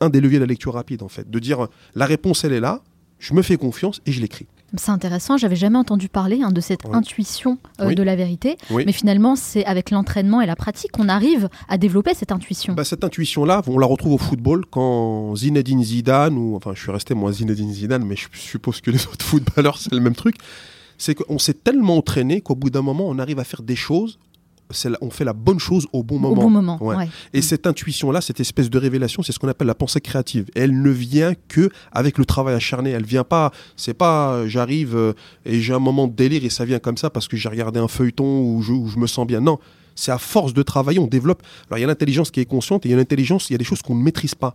[0.00, 1.30] un des leviers de la lecture rapide, en fait.
[1.30, 2.82] De dire, la réponse, elle est là,
[3.18, 4.48] je me fais confiance et je l'écris.
[4.76, 7.94] C'est intéressant, j'avais jamais entendu parler hein, de cette intuition euh, Oui.
[7.94, 8.84] de la vérité, Oui.
[8.86, 12.74] mais finalement c'est avec l'entraînement et la pratique qu'on arrive à développer cette intuition.
[12.74, 16.92] Bah, cette intuition-là, on la retrouve au football quand Zinedine Zidane, ou enfin je suis
[16.92, 20.36] resté moi Zinedine Zidane, mais je suppose que les autres footballeurs c'est le même truc,
[20.98, 24.18] c'est qu'on s'est tellement entraîné qu'au bout d'un moment on arrive à faire des choses,
[25.00, 26.42] on fait la bonne chose au bon Au moment.
[26.42, 26.78] bon moment.
[26.82, 26.96] Ouais.
[26.96, 27.08] ouais.
[27.32, 30.46] Et cette intuition-là, cette espèce de révélation, c'est ce qu'on appelle la pensée créative.
[30.54, 32.90] Et elle ne vient que avec le travail acharné.
[32.90, 35.12] Elle vient pas, c'est pas, euh, j'arrive euh,
[35.44, 37.80] et j'ai un moment de délire et ça vient comme ça parce que j'ai regardé
[37.80, 39.40] un feuilleton où je, je me sens bien.
[39.40, 39.58] Non,
[39.94, 41.42] c'est à force de travailler, on développe.
[41.68, 43.56] Alors il y a l'intelligence qui est consciente et il y a l'intelligence, il y
[43.56, 44.54] a des choses qu'on ne maîtrise pas.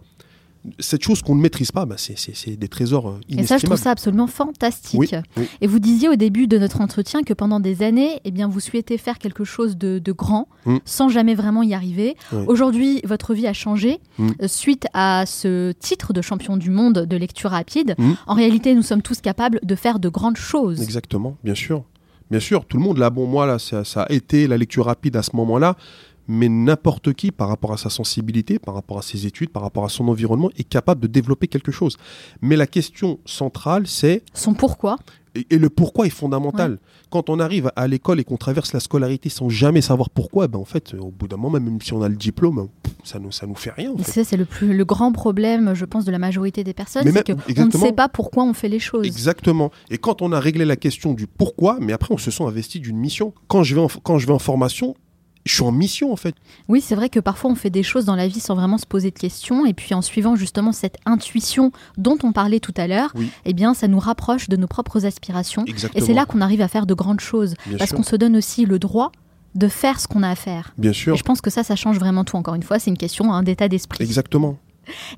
[0.79, 3.73] Cette chose qu'on ne maîtrise pas, bah, c'est- des trésors euh, Et ça, je trouve
[3.73, 3.79] inestimables.
[3.81, 4.99] ça absolument fantastique.
[4.99, 5.47] Oui, oui.
[5.61, 8.59] Et vous disiez au début de notre entretien que pendant des années, eh bien, vous
[8.59, 10.77] souhaitez faire quelque chose de, de grand, Mm.
[10.85, 12.15] sans jamais vraiment y arriver.
[12.31, 12.43] Oui.
[12.47, 14.29] Aujourd'hui, votre vie a changé Mm.
[14.41, 17.95] euh, suite à ce titre de champion du monde de lecture rapide.
[17.97, 18.11] Mm.
[18.27, 20.81] En réalité, nous sommes tous capables de faire de grandes choses.
[20.81, 21.83] Exactement, bien sûr.
[22.31, 24.85] Bien sûr, tout le monde, là, bon, moi, là, ça, ça a été la lecture
[24.85, 25.75] rapide à ce moment-là,
[26.27, 29.85] mais n'importe qui, par rapport à sa sensibilité, par rapport à ses études, par rapport
[29.85, 31.97] à son environnement, est capable de développer quelque chose.
[32.41, 34.97] Mais la question centrale, c'est, Son pourquoi
[35.35, 36.79] et, et le pourquoi est fondamental.
[37.09, 40.59] Quand on arrive à l'école et qu'on traverse la scolarité sans jamais savoir pourquoi, ben,
[40.59, 42.69] en fait, au bout d'un moment, même si on a le diplôme,
[43.03, 43.91] ça nous, ça nous fait rien.
[43.91, 44.23] en fait.
[44.23, 47.03] C'est le, plus, le grand problème, je pense, de la majorité des personnes.
[47.11, 49.05] C'est qu'on ne sait pas pourquoi on fait les choses.
[49.05, 49.71] Exactement.
[49.89, 52.79] Et quand on a réglé la question du pourquoi, mais après on se sent investi
[52.79, 53.33] d'une mission.
[53.47, 54.95] Quand je vais en, quand je vais en formation,
[55.45, 56.35] je suis en mission en fait.
[56.67, 58.85] Oui, c'est vrai que parfois on fait des choses dans la vie sans vraiment se
[58.85, 62.87] poser de questions, et puis en suivant justement cette intuition dont on parlait tout à
[62.87, 63.29] l'heure, Oui.
[63.45, 66.67] eh bien, ça nous rapproche de nos propres aspirations, et c'est là qu'on arrive à
[66.67, 69.11] faire de grandes choses, Bien parce qu'on se donne aussi le droit
[69.53, 70.73] de faire ce qu'on a à faire.
[70.77, 71.15] Bien Et sûr.
[71.15, 72.35] je pense que ça, ça change vraiment tout.
[72.35, 74.03] Encore une fois, c'est une question hein, d'état d'esprit.
[74.03, 74.57] Exactement.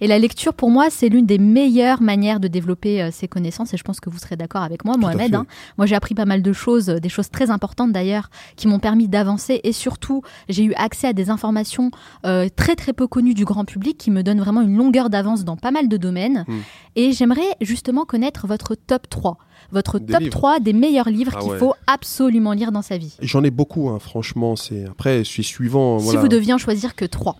[0.01, 3.73] Et la lecture, pour moi, c'est l'une des meilleures manières de développer euh, ses connaissances.
[3.73, 5.35] Et je pense que vous serez d'accord avec moi, Mohamed.
[5.35, 5.45] hein.
[5.77, 8.79] Moi, j'ai appris pas mal de choses, euh, des choses très importantes d'ailleurs, qui m'ont
[8.79, 9.61] permis d'avancer.
[9.63, 11.91] Et surtout, j'ai eu accès à des informations
[12.25, 15.43] euh, très très peu connues du grand public, qui me donnent vraiment une longueur d'avance
[15.45, 16.45] dans pas mal de domaines.
[16.47, 16.59] Hmm.
[16.95, 19.37] Et j'aimerais justement connaître votre top 3.
[19.71, 20.31] Votre Des top livres.
[20.31, 21.57] 3 des meilleurs livres Ah qu'il ouais.
[21.57, 23.15] faut absolument lire dans sa vie.
[23.21, 24.55] J'en ai beaucoup, hein, franchement.
[24.55, 25.97] C'est après, je suis suivant.
[25.97, 26.19] voilà.
[26.19, 27.35] Si vous deviez en choisir que 3.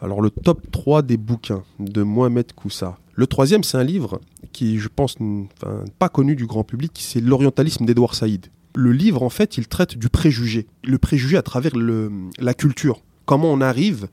[0.00, 2.98] Alors le top 3 des bouquins de Mohamed Koussa.
[3.14, 4.20] Le troisième, c'est un livre
[4.52, 8.46] qui, je pense, enfin, pas connu du grand public, c'est L'orientalisme d'Edouard Saïd.
[8.76, 10.68] Le livre, en fait, il traite du préjugé.
[10.84, 13.02] Le préjugé à travers le, la culture.
[13.24, 14.08] Comment on arrive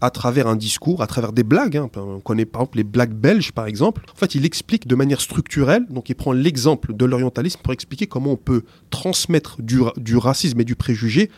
[0.00, 1.76] à travers un discours, à travers des blagues.
[1.76, 1.88] hein.
[1.96, 4.02] On connaît par exemple les blagues belges, par exemple.
[4.12, 8.06] En fait, il explique de manière structurelle, donc il prend l'exemple de l'orientalisme pour expliquer
[8.06, 11.30] comment on peut transmettre du, du racisme et du préjugé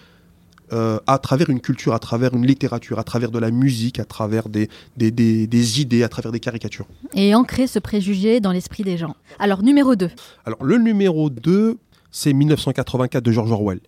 [0.73, 4.05] euh, à travers une culture, à travers une littérature, à travers de la musique, à
[4.05, 6.87] travers des, des, des- des idées, à travers des caricatures.
[7.15, 9.17] Et ancrer ce préjugé dans l'esprit des gens.
[9.39, 10.11] Alors, numéro 2.
[10.45, 11.79] Alors, le numéro 2,
[12.11, 13.81] c'est 1984 de George Orwell.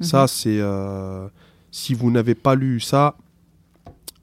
[0.00, 0.06] Mhm.
[0.06, 0.58] Ça, c'est.
[0.60, 1.28] euh,
[1.70, 3.14] si vous n'avez pas lu ça,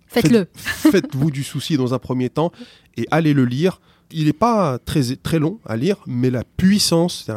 [0.07, 0.47] Faites-le.
[0.53, 2.51] faites- Faites-vous du souci dans un premier temps
[2.95, 3.79] et allez le lire.
[4.11, 7.27] Il n'est pas très, très long à lire, mais la puissance,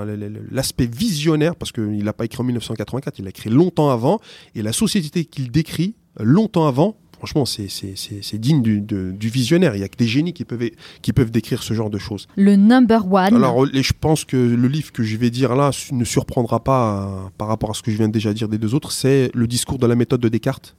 [0.50, 4.20] l'aspect visionnaire, parce qu'il n'a pas écrit en 1984, il l'a écrit longtemps avant,
[4.54, 9.74] et la société qu'il décrit euh, longtemps avant, franchement, c'est digne du, de- du visionnaire.
[9.74, 10.70] Il n'y a que des génies qui peuvent,
[11.02, 12.26] qui peuvent décrire ce genre de choses.
[12.36, 13.34] Le number one.
[13.34, 17.02] Alors, et je pense que le livre que je vais dire là ne surprendra pas
[17.04, 19.30] euh, par rapport à ce que je viens de déjà dire des deux autres, c'est
[19.34, 20.76] le discours de la méthode de Descartes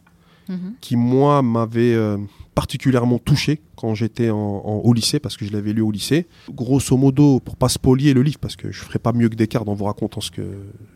[0.50, 0.74] Mhm.
[0.82, 2.18] qui moi m'avait euh,
[2.56, 6.28] particulièrement touché quand j'étais au lycée parce que je l'avais lu au lycée.
[6.50, 9.70] Grosso modo, pour pas spolier le livre parce que je ferai pas mieux que Descartes
[9.70, 10.42] en vous racontant ce que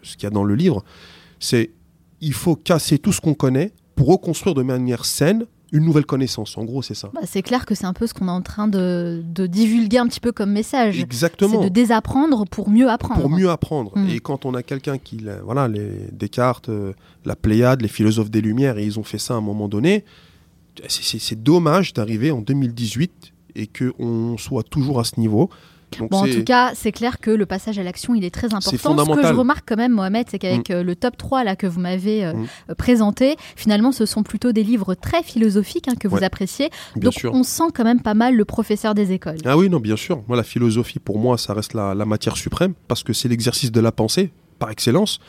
[0.04, 0.84] ce qu'il y a dans le livre,
[1.40, 1.72] c'est
[2.22, 5.46] il faut casser tout ce qu'on connaît pour reconstruire de manière saine
[5.76, 6.58] une nouvelle connaissance.
[6.58, 7.10] En gros, c'est ça.
[7.14, 9.98] Bah, c'est clair que c'est un peu ce qu'on est en train de, de divulguer
[9.98, 10.96] un petit peu comme message.
[10.96, 11.62] C'est Exactement.
[11.64, 13.20] de désapprendre pour mieux apprendre.
[13.22, 13.92] Pour mieux apprendre.
[13.98, 14.10] Mm.
[14.10, 16.94] Et quand on a quelqu'un qui, la- voilà, les Descartes, euh,
[17.26, 20.06] la Pléiade, les philosophes des Lumières, et ils ont fait ça à un moment donné,
[20.88, 25.50] c'est- c'est c'est dommage d'arriver en 2018 et qu'on soit toujours à ce niveau.
[26.00, 28.48] Donc Bon, en tout cas, c'est clair que le passage à l'action, il est très
[28.54, 28.72] important.
[28.72, 31.68] Ce que je remarque quand même, Mohamed, c'est qu'avec euh, le top 3 là, que
[31.68, 32.46] vous m'avez euh, Mm.
[32.72, 36.70] euh, présenté, finalement, ce sont plutôt des livres très philosophiques hein, que vous appréciez.
[36.96, 37.34] bien Donc, sûr.
[37.34, 39.38] on sent quand même pas mal le professeur des écoles.
[39.46, 40.24] Ah oui, non, bien sûr.
[40.28, 43.72] Moi, la philosophie, pour moi, ça reste la, la matière suprême parce que c'est l'exercice
[43.72, 45.20] de la pensée par excellence.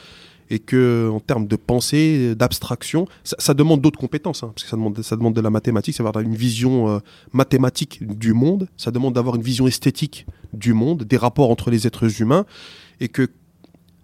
[0.51, 4.71] Et que, en termes de pensée, d'abstraction, ça, ça demande d'autres compétences, hein, parce que
[4.71, 6.99] ça demande, ça demande de la mathématique, ça avoir une vision euh,
[7.33, 11.87] mathématique du monde, ça demande d'avoir une vision esthétique du monde, des rapports entre les
[11.87, 12.47] êtres humains,
[13.01, 13.29] et que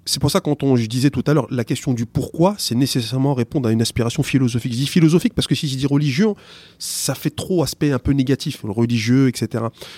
[0.04, 2.74] c'est pour ça quand on, je disais tout à l'heure, la question du pourquoi, c'est
[2.74, 4.72] nécessairement répondre à une aspiration philosophique.
[4.72, 6.28] Je dis philosophique parce que si je dis religieux,
[6.78, 9.46] ça fait trop aspect un peu négatif, religieux, etc.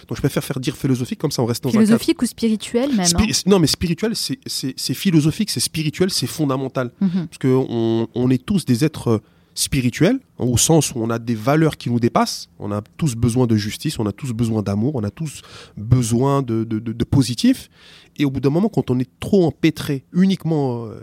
[0.08, 3.06] Donc je préfère faire dire philosophique, comme ça on reste dans philosophique ou spirituel même.
[3.16, 6.90] hein non, mais spirituel, c'est philosophique, c'est spirituel, c'est fondamental.
[7.00, 7.26] Mhm.
[7.28, 9.22] Parce qu'on on est tous des êtres
[9.54, 12.48] spirituels, au sens où on a des valeurs qui nous dépassent.
[12.58, 15.42] On a tous besoin de justice, on a tous besoin d'amour, on a tous
[15.76, 17.70] besoin de, de, de, de positif.
[18.16, 21.00] Et au bout d'un moment, quand on est trop empêtré, uniquement euh,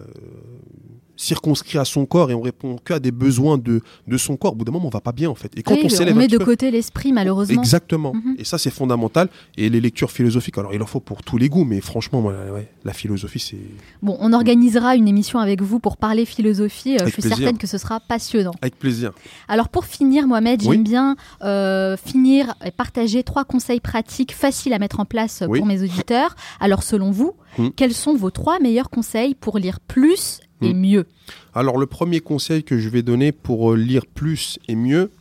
[1.22, 4.56] circonscrit à son corps et on répond qu'à des besoins de, de son corps, au
[4.56, 5.52] bout d'un moment, on va pas bien en fait.
[5.56, 7.62] Et quand Oui, on s'élève on met de peu- côté l'esprit malheureusement.
[7.62, 8.14] Exactement.
[8.14, 8.36] Mhm.
[8.40, 9.30] Et ça, c'est fondamental.
[9.58, 12.34] Et les lectures philosophiques, alors il en faut pour tous les goûts, mais franchement, moi,
[12.54, 13.58] ouais, la philosophie, c'est.
[14.02, 16.96] Bon, on organisera une émission avec vous pour parler philosophie.
[16.96, 17.38] Euh, je suis plaisir.
[17.38, 18.54] certaine que ce sera passionnant.
[18.62, 19.12] Avec plaisir.
[19.48, 20.72] Alors pour finir, Mohamed, Oui.
[20.76, 25.48] j'aime bien euh, finir et partager trois conseils pratiques faciles à mettre en place euh,
[25.48, 25.60] Oui.
[25.60, 26.36] pour mes auditeurs.
[26.60, 27.68] Alors selon vous, Mm.
[27.76, 30.80] quels sont vos trois meilleurs conseils pour lire plus et Mm.
[30.80, 31.06] mieux
[31.54, 35.12] Alors, le premier conseil que je vais donner pour euh, lire plus et mieux,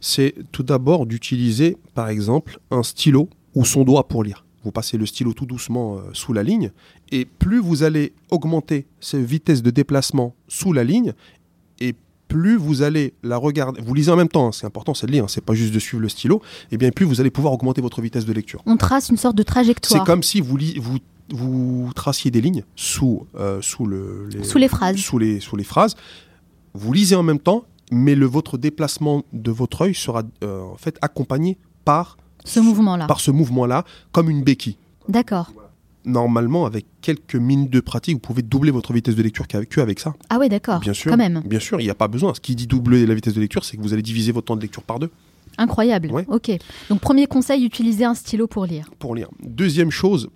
[0.00, 4.44] c'est tout d'abord d'utiliser, par exemple, un stylo ou son doigt pour lire.
[4.64, 6.72] Vous passez le stylo tout doucement euh, sous la ligne,
[7.12, 11.12] et plus vous allez augmenter cette vitesse de déplacement sous la ligne,
[12.28, 15.12] plus vous allez la regarder, vous lisez en même temps, hein, c'est important, c'est de
[15.12, 17.52] lire, hein, c'est pas juste de suivre le stylo, et bien plus vous allez pouvoir
[17.52, 18.62] augmenter votre vitesse de lecture.
[18.66, 20.98] On trace une sorte de C'est trajectoire comme si vous, vous,
[21.30, 24.96] vous traciez des lignes sous, euh, sous, le, Sous les phrases.
[24.96, 25.94] Sous les, sous les phrases.
[26.74, 30.76] Vous lisez en même temps, mais le, votre déplacement de votre œil sera euh, en
[30.76, 33.06] fait accompagné par, ce mouvement-là.
[33.06, 34.76] par ce mouvement-là, comme une béquille.
[35.08, 35.52] D'accord.
[36.06, 39.98] Normalement, avec quelques minutes de pratique, vous pouvez doubler votre vitesse de lecture qu'avec avec
[40.00, 40.14] ça.
[40.30, 40.78] Ah ouais, d'accord.
[40.80, 41.10] Bien sûr.
[41.10, 41.42] Quand même.
[41.44, 42.32] Bien sûr, il n'y a pas besoin.
[42.32, 44.56] Ce qui dit doubler la vitesse de lecture, c'est que vous allez diviser votre temps
[44.56, 45.10] de lecture par deux
[45.58, 46.10] Incroyable.
[46.12, 46.24] Ouais.
[46.28, 46.50] Ok.
[46.88, 48.88] Donc premier conseil, utiliser un stylo pour lire.
[48.98, 49.28] pour lire.
[49.42, 50.30] Deuxième chose,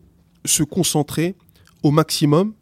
[0.45, 1.37] se concentrer
[1.83, 2.53] au maximum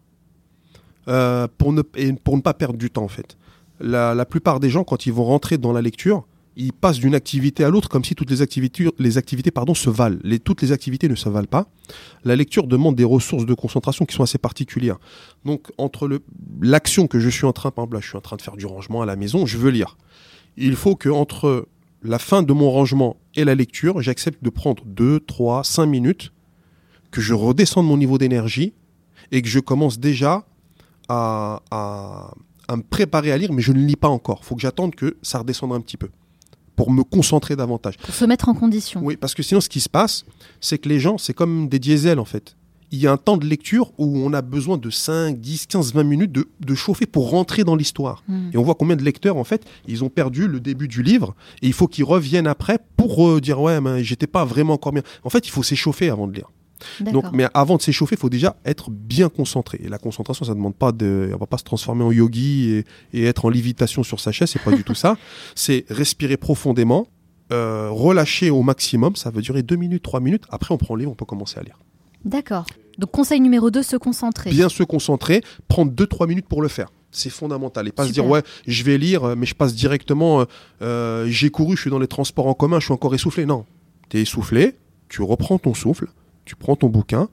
[1.09, 3.37] euh, pour, ne, et pour ne pas perdre du temps en fait.
[3.81, 6.27] La, la plupart des gens, quand ils vont rentrer dans la lecture,
[6.61, 9.89] ils passent d'une activité à l'autre comme si toutes les activités, les activités pardon, se
[9.89, 10.19] valent.
[10.45, 11.69] Toutes les activités ne se valent pas.
[12.25, 14.99] La lecture demande des ressources de concentration qui sont assez particulières.
[15.45, 16.21] Donc entre
[16.61, 19.03] l'action que je suis en train, par je suis en train de faire du rangement
[19.03, 19.97] à la maison, je veux lire.
[20.57, 21.69] Il faut que entre
[22.03, 26.33] la fin de mon rangement et la lecture, j'accepte de prendre 2, 3, 5 minutes,
[27.13, 28.75] que je redescende mon niveau d'énergie
[29.31, 30.45] et que je commence déjà
[31.09, 34.41] à- à me préparer à lire, mais je ne lis pas encore.
[34.43, 36.09] Il faut que j'attende que ça redescende un petit peu
[36.79, 37.97] pour me concentrer davantage.
[37.99, 39.01] Pour se mettre en condition.
[39.03, 40.25] Oui, parce que sinon, ce qui se passe,
[40.61, 42.55] c'est que les gens, c'est comme des diesels en fait.
[42.93, 45.93] Il y a un temps de lecture où on a besoin de 5, 10, 15,
[45.93, 48.23] 20 minutes de, de chauffer pour rentrer dans l'histoire.
[48.29, 48.51] Hmm.
[48.55, 51.35] Et on voit combien de lecteurs, en fait, ils ont perdu le début du livre
[51.63, 54.93] et il faut qu'ils reviennent après pour euh, dire Ouais, mais j'étais pas vraiment encore
[54.93, 55.03] bien.
[55.25, 56.49] En fait, il faut s'échauffer avant de lire.
[57.01, 59.79] Donc, mais avant de s'échauffer, il faut déjà être bien concentré.
[59.83, 61.31] Et la concentration, ça ne demande pas de.
[61.35, 64.51] On va pas se transformer en yogi et, et être en lévitation sur sa chaise,
[64.51, 65.17] c'est pas du tout ça.
[65.55, 67.09] C'est respirer profondément,
[67.53, 69.17] euh, relâcher au maximum.
[69.17, 70.45] Ça veut durer 2 minutes, 3 minutes.
[70.51, 71.79] Après, on prend le livre, on peut commencer à lire.
[72.25, 72.67] D'accord.
[72.99, 74.51] Donc conseil numéro 2, se concentrer.
[74.51, 76.89] Bien se concentrer, prendre 2-3 minutes pour le faire.
[77.11, 77.89] C'est fondamental.
[77.89, 80.45] Et pas se dire, ouais, je vais lire, euh, mais je passe directement.
[80.83, 83.47] euh, J'ai couru, je suis dans les transports en commun, je suis encore essoufflé.
[83.47, 83.65] Non.
[84.11, 84.75] Tu es essoufflé,
[85.09, 86.09] tu reprends ton souffle,
[86.49, 87.29] tu prends ton bouquin,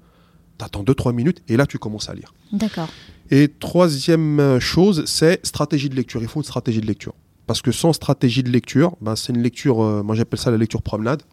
[0.58, 2.34] t'attends 2-3 minutes, et là, tu commences à lire.
[2.52, 2.90] D'accord.
[3.32, 6.22] Et troisième euh, chose, c'est stratégie de lecture.
[6.22, 7.14] Il faut une stratégie de lecture.
[7.48, 10.58] Parce que sans stratégie de lecture, ben, c'est une lecture, euh, moi j'appelle ça la
[10.58, 11.24] lecture promenade.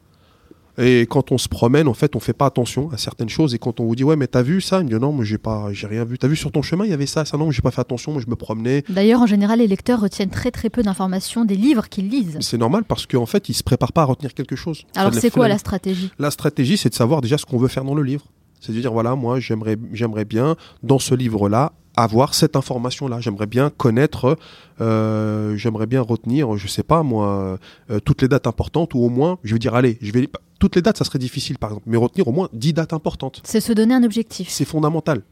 [0.78, 3.54] Et quand on se promène, en fait, on fait pas attention à certaines choses.
[3.54, 4.78] Et quand on vous dit, ouais, mais t'as vu ça?
[4.80, 6.16] Il me dit, non, moi j'ai pas, j'ai rien vu.
[6.18, 7.80] T'as vu sur ton chemin, il y avait ça, ça, non, mais j'ai pas fait
[7.82, 8.82] attention, moi je me promenais.
[8.88, 12.38] D'ailleurs, en général, les lecteurs retiennent très très peu d'informations des livres qu'ils lisent.
[12.40, 14.84] C'est normal parce qu'en fait, ils se préparent pas à retenir quelque chose.
[14.96, 16.10] Alors c'est quoi la- la stratégie?
[16.18, 18.24] La stratégie, c'est de savoir déjà ce qu'on veut faire dans le livre.
[18.60, 23.20] C'est de dire, voilà, moi, j'aimerais, j'aimerais bien, dans ce livre-là, avoir cette information-là.
[23.20, 24.38] J'aimerais bien connaître,
[24.80, 27.58] euh, j'aimerais bien retenir, je sais pas, moi,
[27.90, 30.28] euh, toutes les dates importantes, ou au moins, je veux dire, allez, je vais,
[30.58, 33.40] toutes les dates, ça serait difficile, par exemple, mais retenir au moins 10 dates importantes.
[33.44, 34.48] C'est se donner un objectif.
[34.48, 35.22] C'est fondamental.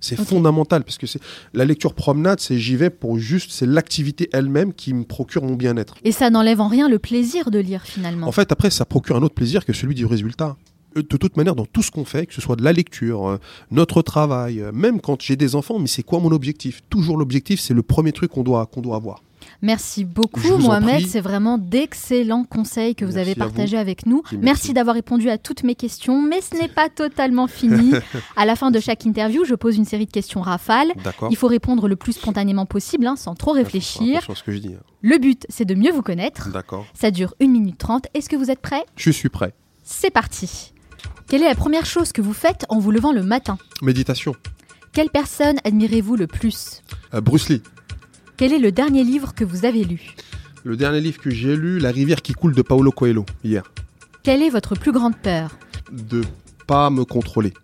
[0.00, 1.20] C'est fondamental parce que c'est
[1.52, 5.54] la lecture promenade, c'est j'y vais pour juste, c'est l'activité elle-même qui me procure mon
[5.54, 5.94] bien-être.
[6.04, 8.26] Et ça n'enlève en rien le plaisir de lire finalement.
[8.26, 10.56] En fait, après, ça procure un autre plaisir que celui du résultat.
[10.96, 13.28] Euh, De toute manière, dans tout ce qu'on fait, que ce soit de la lecture,
[13.28, 13.38] euh,
[13.70, 16.80] notre travail, euh, même quand j'ai des enfants, mais c'est quoi mon objectif?
[16.90, 19.22] Toujours l'objectif, c'est le premier truc qu'on doit, qu'on doit avoir.
[19.62, 23.38] Merci beaucoup Mohamed, c'est vraiment d'excellents conseils que vous Merci avez vous.
[23.40, 24.22] partagés avec nous.
[24.32, 24.38] Merci.
[24.44, 27.92] Merci d'avoir répondu à toutes mes questions, mais ce n'est pas totalement fini.
[28.36, 30.92] à la fin de chaque interview, je pose une série de questions rafales.
[31.30, 34.16] Il faut répondre le plus spontanément possible, hein, sans trop réfléchir.
[34.18, 34.74] Attention à ce que je dis.
[34.74, 34.82] hein.
[35.02, 36.50] Le but, c'est de mieux vous connaître.
[36.52, 36.84] D'accord.
[36.94, 38.06] Ça dure 1 minute 30.
[38.14, 38.84] Est-ce que vous êtes prêts?
[38.96, 39.54] Je suis prêt.
[39.82, 40.72] C'est parti.
[41.30, 43.56] Quelle est la première chose que vous faites en vous levant le matin?
[43.82, 44.34] Méditation.
[44.92, 46.82] Quelle personne admirez-vous le plus?
[47.14, 47.62] Euh, Bruce Lee.
[48.36, 50.16] Quel est le dernier livre que vous avez lu?
[50.64, 53.62] Le dernier livre que j'ai lu, La rivière qui coule de Paulo Coelho, hier.
[54.24, 55.56] Quelle est votre plus grande peur?
[55.92, 56.22] De
[56.66, 57.54] pas me contrôler.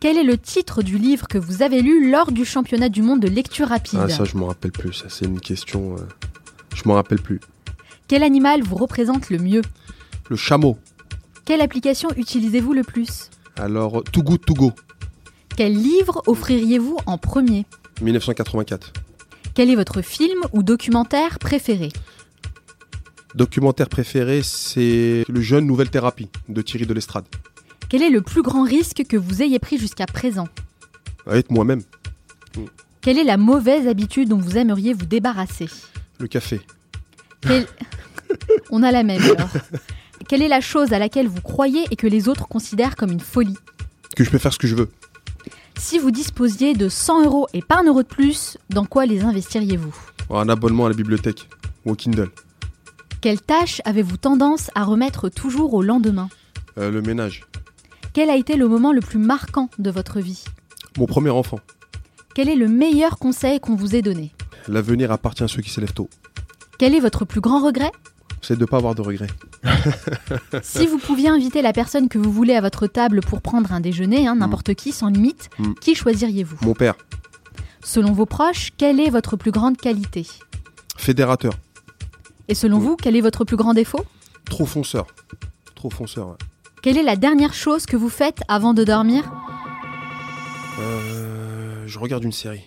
[0.00, 3.20] Quel est le titre du livre que vous avez lu lors du championnat du monde
[3.20, 4.00] de lecture rapide?
[4.02, 4.94] Ah, ça, je m'en rappelle plus.
[4.94, 5.96] Ça, c'est une question.
[5.96, 6.00] euh,
[6.74, 7.40] Je m'en rappelle plus.
[8.08, 9.62] Quel animal vous représente le mieux?
[10.30, 10.78] Le chameau.
[11.46, 14.72] Quelle application utilisez-vous le plus Alors, Too Good To Go,
[15.56, 17.64] Quel livre offririez-vous en premier
[18.02, 18.92] 1984.
[19.54, 21.90] Quel est votre film ou documentaire préféré
[23.34, 27.24] Documentaire préféré, c'est Le jeune Nouvelle Thérapie de Thierry Delestrade.
[27.88, 30.48] Quel est le plus grand risque que vous ayez pris jusqu'à présent
[31.26, 31.82] Avec moi-même.
[33.00, 35.68] Quelle est la mauvaise habitude dont vous aimeriez vous débarrasser
[36.18, 36.60] Le café.
[37.40, 37.66] Quel-
[38.70, 39.48] On a la même alors.
[40.28, 43.20] Quelle est la chose à laquelle vous croyez et que les autres considèrent comme une
[43.20, 43.56] folie
[44.16, 44.90] Que je peux faire ce que je veux.
[45.78, 49.22] Si vous disposiez de 100 euros et pas un euro de plus, dans quoi les
[49.22, 49.94] investiriez-vous
[50.30, 51.48] Un abonnement à la bibliothèque.
[51.84, 52.30] Ou au Kindle.
[53.20, 56.28] Quelle tâche avez-vous tendance à remettre toujours au lendemain
[56.78, 57.44] Euh, le ménage.
[58.12, 60.42] Quel a été le moment le plus marquant de votre vie
[60.98, 61.60] Mon premier enfant.
[62.34, 64.32] Quel est le meilleur conseil qu'on vous ait donné
[64.68, 66.08] L'avenir appartient à ceux qui se lèvent tôt.
[66.78, 67.92] Quel est votre plus grand regret
[68.46, 69.26] C'est de ne pas avoir de regrets.
[70.62, 73.80] Si vous pouviez inviter la personne que vous voulez à votre table pour prendre un
[73.80, 75.72] déjeuner, hein, n'importe qui, sans limite, Mm.
[75.80, 76.58] qui choisiriez-vous?
[76.62, 76.94] Mon père.
[77.82, 80.26] Selon vos proches, quelle est votre plus grande qualité?
[80.96, 81.54] Fédérateur.
[82.48, 82.82] Et selon Mm.
[82.82, 84.04] vous, quel est votre plus grand défaut?
[84.44, 85.06] Trop fonceur.
[85.74, 86.34] Trop fonceur, ouais.
[86.82, 89.24] Quelle est la dernière chose que vous faites avant de dormir?
[90.78, 92.62] Euh, je regarde une série.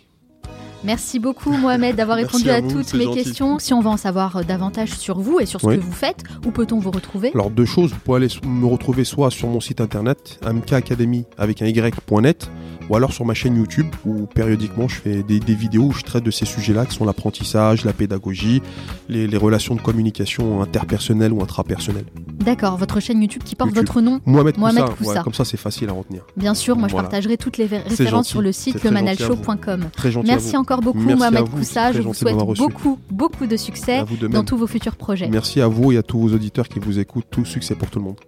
[0.83, 3.23] Merci beaucoup Mohamed d'avoir répondu à à, vous, toutes mes gentil.
[3.23, 3.59] questions.
[3.59, 5.77] Si on va en savoir euh, davantage sur vous et sur ce Oui.
[5.77, 7.31] que vous faites, où peut-on vous retrouver?
[7.33, 11.61] Alors deux choses, vous pouvez aller me retrouver soit sur mon site internet, mkacademy avec
[11.61, 12.49] un y.net,
[12.89, 16.03] ou alors sur ma chaîne YouTube où périodiquement je fais des, des vidéos où je
[16.03, 18.61] traite de ces sujets-là qui sont l'apprentissage, la pédagogie,
[19.09, 22.05] les, les relations de communication interpersonnelles ou intrapersonnelles.
[22.39, 23.85] D'accord, votre chaîne YouTube qui porte YouTube.
[23.85, 24.21] votre nom?
[24.25, 25.11] Mohamed, Mohamed Koussa, Koussa.
[25.17, 26.21] ouais, comme ça c'est facile à retenir.
[26.37, 27.09] Bien sûr, moi je Voilà.
[27.09, 28.89] partagerai toutes les références sur le site C'est
[29.91, 30.57] très gentil Merci vous.
[30.69, 31.91] Encore beaucoup Merci Mohamed vous, Koussa.
[31.91, 35.27] Je vous souhaite beaucoup, beaucoup de succès de dans tous vos futurs projets.
[35.27, 37.25] Merci à vous et à tous vos auditeurs qui vous écoutent.
[37.31, 38.19] Tout succès pour tout le monde.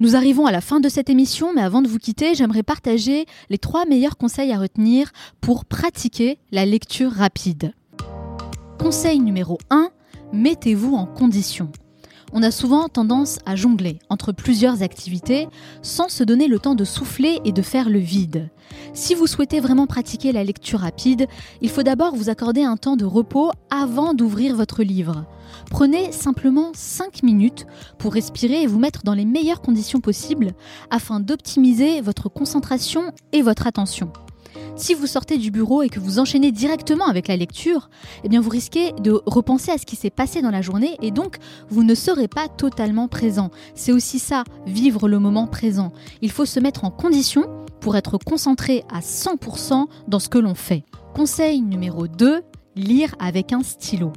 [0.00, 3.26] Nous arrivons à la fin de cette émission, mais avant de vous quitter, j'aimerais partager
[3.50, 7.72] les trois meilleurs conseils à retenir pour pratiquer la lecture rapide.
[8.80, 9.90] Conseil numéro 1,
[10.32, 11.70] mettez-vous en condition.
[12.34, 15.48] On a souvent tendance à jongler entre plusieurs activités
[15.82, 18.48] sans se donner le temps de souffler et de faire le vide.
[18.94, 21.26] Si vous souhaitez vraiment pratiquer la lecture rapide,
[21.60, 25.26] il faut d'abord vous accorder un temps de repos avant d'ouvrir votre livre.
[25.70, 27.66] Prenez simplement 5 minutes
[27.98, 30.52] pour respirer et vous mettre dans les meilleures conditions possibles
[30.90, 34.10] afin d'optimiser votre concentration et votre attention.
[34.76, 37.90] Si vous sortez du bureau et que vous enchaînez directement avec la lecture,
[38.24, 41.10] eh bien vous risquez de repenser à ce qui s'est passé dans la journée et
[41.10, 41.36] donc
[41.68, 43.50] vous ne serez pas totalement présent.
[43.74, 45.92] C'est aussi ça, vivre le moment présent.
[46.20, 47.46] Il faut se mettre en condition
[47.80, 50.84] pour être concentré à 100% dans ce que l'on fait.
[51.14, 52.42] Conseil numéro 2,
[52.76, 54.12] lire avec un stylo.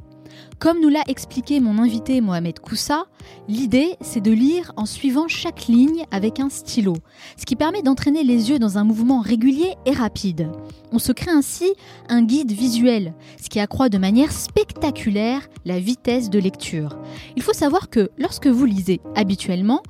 [0.58, 3.04] Comme nous l'a expliqué mon invité Mohamed Koussa,
[3.46, 6.94] l'idée c'est de lire en suivant chaque ligne avec un stylo,
[7.36, 10.50] ce qui permet d'entraîner les yeux dans un mouvement régulier et rapide.
[10.92, 11.74] On se crée ainsi
[12.08, 16.96] un guide visuel, ce qui accroît de manière spectaculaire la vitesse de lecture.
[17.36, 19.82] Il faut savoir que lorsque vous lisez habituellement,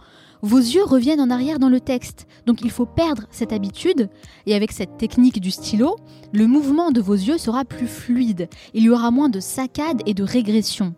[0.43, 4.09] vos yeux reviennent en arrière dans le texte, donc il faut perdre cette habitude,
[4.47, 5.97] et avec cette technique du stylo,
[6.33, 10.15] le mouvement de vos yeux sera plus fluide, il y aura moins de saccades et
[10.15, 10.95] de régression.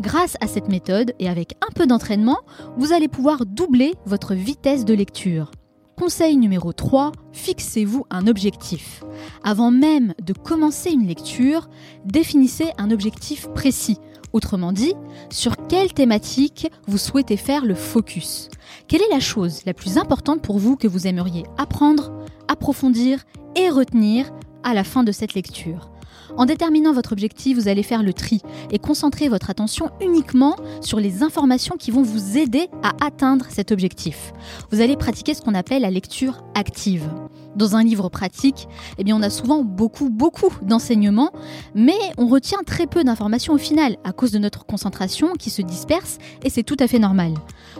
[0.00, 2.38] Grâce à cette méthode et avec un peu d'entraînement,
[2.76, 5.50] vous allez pouvoir doubler votre vitesse de lecture.
[5.98, 9.02] Conseil numéro 3, fixez-vous un objectif.
[9.42, 11.70] Avant même de commencer une lecture,
[12.04, 13.96] définissez un objectif précis.
[14.34, 14.92] Autrement dit,
[15.30, 18.50] sur quelle thématique vous souhaitez faire le focus
[18.88, 22.12] Quelle est la chose la plus importante pour vous que vous aimeriez apprendre,
[22.46, 23.24] approfondir
[23.54, 24.30] et retenir
[24.64, 25.95] à la fin de cette lecture?
[26.36, 31.00] En déterminant votre objectif, vous allez faire le tri et concentrer votre attention uniquement sur
[31.00, 34.32] les informations qui vont vous aider à atteindre cet objectif.
[34.70, 37.08] Vous allez pratiquer ce qu'on appelle la lecture active.
[37.56, 38.68] Dans un livre pratique,
[38.98, 41.32] eh bien on a souvent beaucoup beaucoup d'enseignements,
[41.74, 45.62] mais on retient très peu d'informations au final à cause de notre concentration qui se
[45.62, 47.32] disperse et c'est tout à fait normal.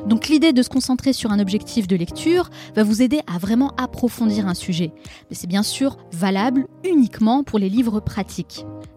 [0.06, 3.74] Donc l'idée de se concentrer sur un objectif de lecture va vous aider à vraiment
[3.76, 4.92] approfondir un sujet.
[5.28, 8.35] Mais c'est bien sûr valable uniquement pour les livres pratiques.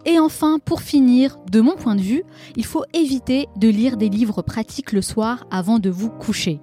[0.05, 2.23] Et enfin, pour finir, de mon point de vue,
[2.55, 6.59] il faut éviter de lire des livres pratiques le soir avant de vous coucher.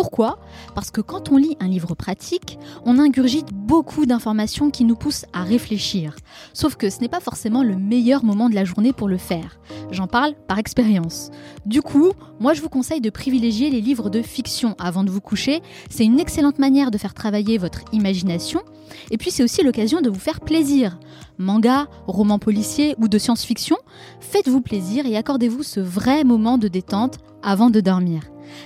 [0.00, 0.38] Pourquoi?
[0.74, 5.26] Parce que quand on lit un livre pratique, on ingurgite beaucoup d'informations qui nous poussent
[5.34, 6.16] à réfléchir.
[6.54, 9.60] Sauf que ce n'est pas forcément le meilleur moment de la journée pour le faire.
[9.90, 11.30] J'en parle par expérience.
[11.66, 15.20] Du coup, moi je vous conseille de privilégier les livres de fiction avant de vous
[15.20, 15.60] coucher.
[15.90, 18.62] C'est une excellente manière de faire travailler votre imagination.
[19.10, 20.98] Et puis c'est aussi l'occasion de vous faire plaisir.
[21.36, 23.76] Manga, roman policier ou de science-fiction,
[24.20, 28.22] faites-vous plaisir et accordez-vous ce vrai moment de détente avant de dormir.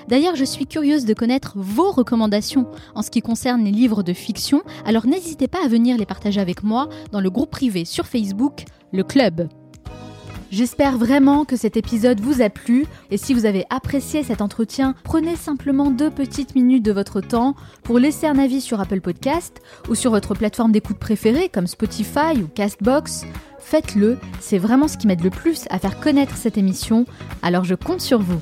[0.09, 4.13] D'ailleurs, je suis curieuse de connaître vos recommandations en ce qui concerne les livres de
[4.13, 8.07] fiction, alors n'hésitez pas à venir les partager avec moi dans le groupe privé sur
[8.07, 9.49] Facebook, le club.
[10.55, 14.95] J'espère vraiment que cet épisode vous a plu et si vous avez apprécié cet entretien,
[15.03, 19.61] prenez simplement deux petites minutes de votre temps pour laisser un avis sur Apple Podcast
[19.89, 23.27] ou sur votre plateforme d'écoute préférée comme Spotify ou Castbox.
[23.59, 27.05] Faites-le, c'est vraiment ce qui m'aide le plus à faire connaître cette émission,
[27.43, 28.41] alors je compte sur vous.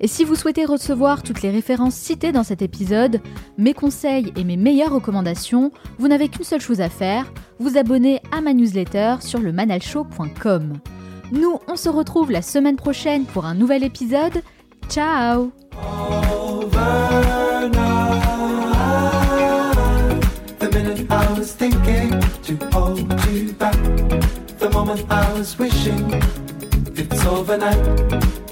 [0.00, 3.20] Et si vous souhaitez recevoir toutes les références citées dans cet épisode,
[3.56, 8.20] mes conseils et mes meilleures recommandations, vous n'avez qu'une seule chose à faire, vous abonner
[8.30, 10.78] à ma newsletter sur le manalshow.com.
[11.32, 14.42] Nous, on se retrouve la semaine prochaine pour un nouvel épisode.
[14.88, 15.52] Ciao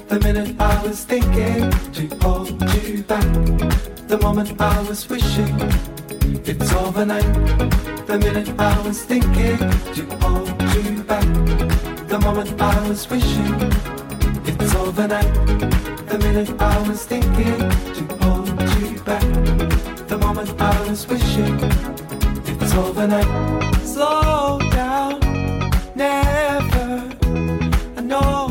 [0.07, 3.27] The minute I was thinking to hold you back,
[4.07, 5.53] the moment I was wishing
[6.45, 7.25] it's overnight.
[8.07, 11.27] The minute I was thinking to hold you back,
[12.07, 13.53] the moment I was wishing
[14.45, 15.33] it's overnight.
[16.07, 17.59] The minute I was thinking
[17.97, 18.47] to hold
[18.79, 19.27] you back,
[20.07, 21.59] the moment I was wishing
[22.47, 23.27] it's overnight.
[23.85, 25.19] Slow down,
[25.95, 27.13] never.
[27.97, 28.46] I know.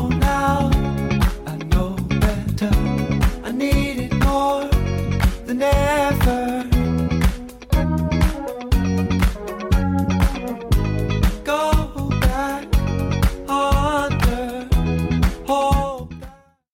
[5.47, 6.26] The ever.